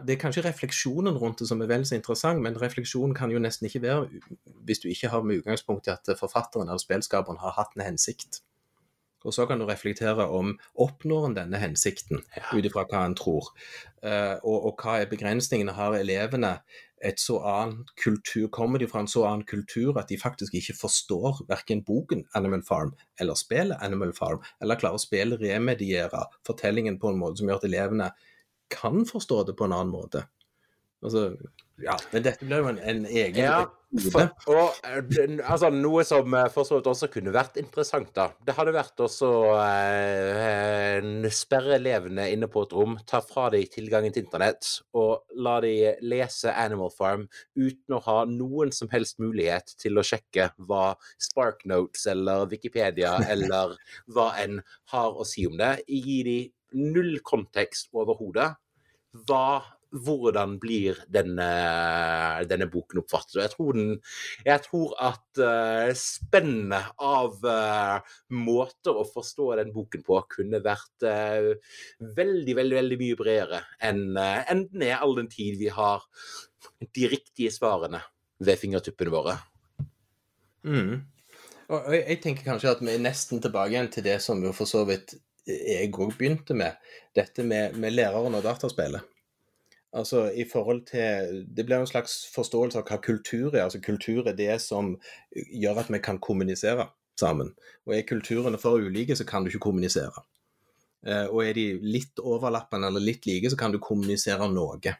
[0.06, 3.42] det er kanskje refleksjonen rundt det som er vel så interessant, men refleksjonen kan jo
[3.42, 4.22] nesten ikke være
[4.66, 8.42] hvis du ikke har med utgangspunkt i at forfatteren eller spillskaperen har hatt en hensikt.
[9.22, 13.52] Og så kan du reflektere om oppnår en denne hensikten, ut ifra hva en tror.
[14.02, 15.76] Uh, og, og, hva er begrensningene?
[15.78, 16.56] Har elevene
[17.02, 20.76] et så annen kultur, kommer de fra en så annen kultur at de faktisk ikke
[20.78, 27.00] forstår verken boken Animal Farm eller spillet Animal Farm, eller klarer å spille remediere fortellingen
[27.02, 28.12] på en måte som gjør at elevene
[28.72, 30.24] kan forstå det på en annen måte.
[31.02, 31.32] Altså,
[31.80, 33.62] ja, men dette blir jo en, en egen ja,
[33.92, 38.30] for, og, eh, altså, Noe som eh, for så vidt også kunne vært interessant, da.
[38.40, 39.28] Det hadde vært også
[39.60, 45.58] eh, sperre elevene inne på et rom, ta fra dem tilgangen til internett og la
[45.64, 47.26] dem lese Animal Farm
[47.58, 53.76] uten å ha noen som helst mulighet til å sjekke hva Sparknotes eller Wikipedia eller
[54.08, 54.62] hva enn
[54.94, 55.74] har å si om det.
[55.88, 58.54] Gi dem null kontekst overhodet.
[59.28, 59.60] Hva
[59.92, 61.48] hvordan blir denne,
[62.48, 63.38] denne boken oppfattet.
[63.42, 63.98] Jeg tror, den,
[64.46, 71.06] jeg tror at uh, spennet av uh, måter å forstå den boken på kunne vært
[71.06, 71.52] uh,
[72.00, 76.04] veldig, veldig veldig mye bredere enn uh, enten er all den tid vi har
[76.82, 78.00] de riktige svarene
[78.42, 79.36] ved fingertuppene våre.
[80.66, 81.02] Mm.
[81.72, 84.52] Og jeg, jeg tenker kanskje at vi er nesten tilbake igjen til det som vi
[84.56, 85.16] for så vidt
[85.46, 86.78] jeg òg begynte med,
[87.16, 89.11] dette med, med læreren og dataspillet.
[89.92, 93.64] Altså i forhold til Det blir en slags forståelse av hva kultur er.
[93.66, 94.96] Altså kultur er det som
[95.32, 96.88] gjør at vi kan kommunisere
[97.20, 97.52] sammen.
[97.86, 100.24] Og er kulturene for ulike, så kan du ikke kommunisere.
[101.06, 104.94] Eh, og er de litt overlappende eller litt like, så kan du kommunisere noe.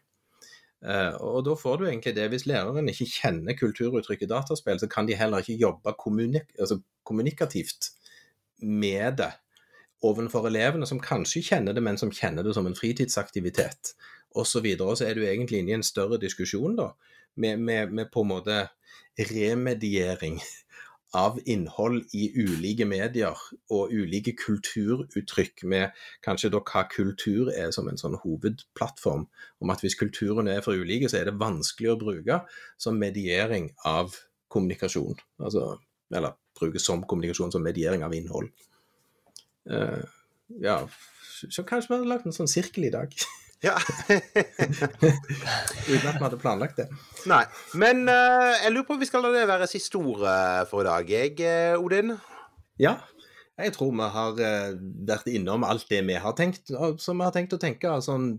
[0.82, 2.24] Uh, og da får du egentlig det.
[2.32, 6.80] Hvis læreren ikke kjenner kulturuttrykk i dataspill, så kan de heller ikke jobbe kommunik altså
[7.06, 7.92] kommunikativt
[8.58, 9.30] med det
[10.02, 13.92] overfor elevene, som kanskje kjenner det, men som kjenner det som en fritidsaktivitet
[14.34, 14.68] osv.
[14.80, 16.92] Og så er du egentlig inne i en større diskusjon da,
[17.36, 18.58] med, med, med på en måte
[19.18, 20.40] remediering
[21.12, 23.36] av innhold i ulike medier
[23.72, 25.92] og ulike kulturuttrykk, med
[26.24, 29.26] kanskje da hva kultur er som en sånn hovedplattform.
[29.60, 32.40] Om at hvis kulturen er for ulike, så er det vanskelig å bruke
[32.80, 34.16] som mediering av
[34.52, 35.20] kommunikasjon.
[35.44, 35.76] Altså,
[36.12, 38.48] eller bruke som kommunikasjon som mediering av innhold.
[39.68, 40.00] Uh,
[40.64, 40.80] ja,
[41.50, 43.12] så kanskje vi hadde lagt en sånn sirkel i dag.
[43.62, 43.76] Ja.
[45.86, 46.88] Uten at vi hadde planlagt det.
[47.30, 47.44] Nei.
[47.78, 50.24] Men uh, jeg lurer på om vi skal la det være siste ord
[50.70, 52.16] for i dag, jeg, uh, Odin?
[52.82, 52.96] Ja.
[53.60, 54.32] Jeg tror vi har
[55.06, 58.32] vært innom alt det vi har tenkt, som vi har tenkt å tenke sånn,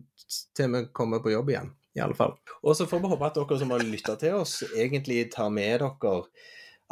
[0.58, 1.70] til vi kommer på jobb igjen.
[1.94, 2.34] I alle fall.
[2.66, 5.84] Og så får vi håpe at dere som har lytta til oss, egentlig tar med
[5.84, 6.14] dere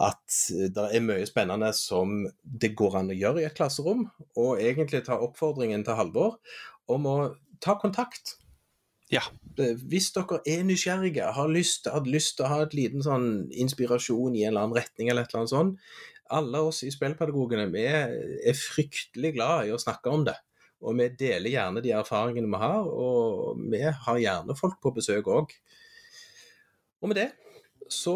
[0.01, 0.35] at
[0.75, 4.05] det er mye spennende som det går an å gjøre i et klasserom.
[4.39, 6.37] Og egentlig ta oppfordringen til Halvor
[6.91, 7.17] om å
[7.63, 8.37] ta kontakt.
[9.11, 9.23] Ja.
[9.57, 14.37] Hvis dere er nysgjerrige, har lyst, hadde lyst til å ha et liten sånn inspirasjon
[14.37, 15.91] i en eller annen retning, eller et eller annet sånt,
[16.31, 20.37] alle oss i Spillpedagogene vi er fryktelig glad i å snakke om det.
[20.81, 25.27] Og vi deler gjerne de erfaringene vi har, og vi har gjerne folk på besøk
[25.29, 25.51] òg.
[27.01, 27.29] Og med det
[27.91, 28.15] så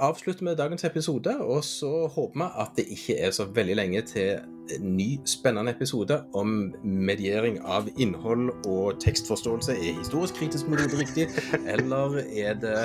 [0.00, 4.02] avslutter vi dagens episode, og så håper vi at det ikke er så veldig lenge
[4.08, 4.38] til
[4.72, 9.76] en ny spennende episode om mediering av innhold og tekstforståelse.
[9.76, 11.28] Er historisk kritisk metode riktig,
[11.74, 12.78] eller er det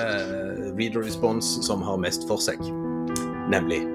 [0.75, 2.59] reader response som har mest for seg?
[3.53, 3.85] Nemlig.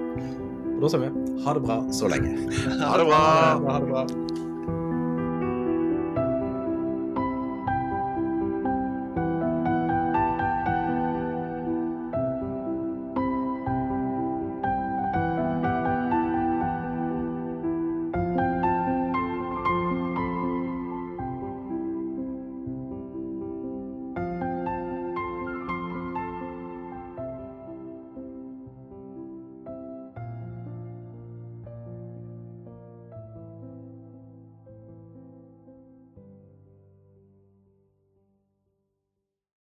[0.78, 2.36] Og da sier vi ha det bra så lenge.
[2.80, 3.24] Ha det bra.
[3.68, 4.21] Ha det bra.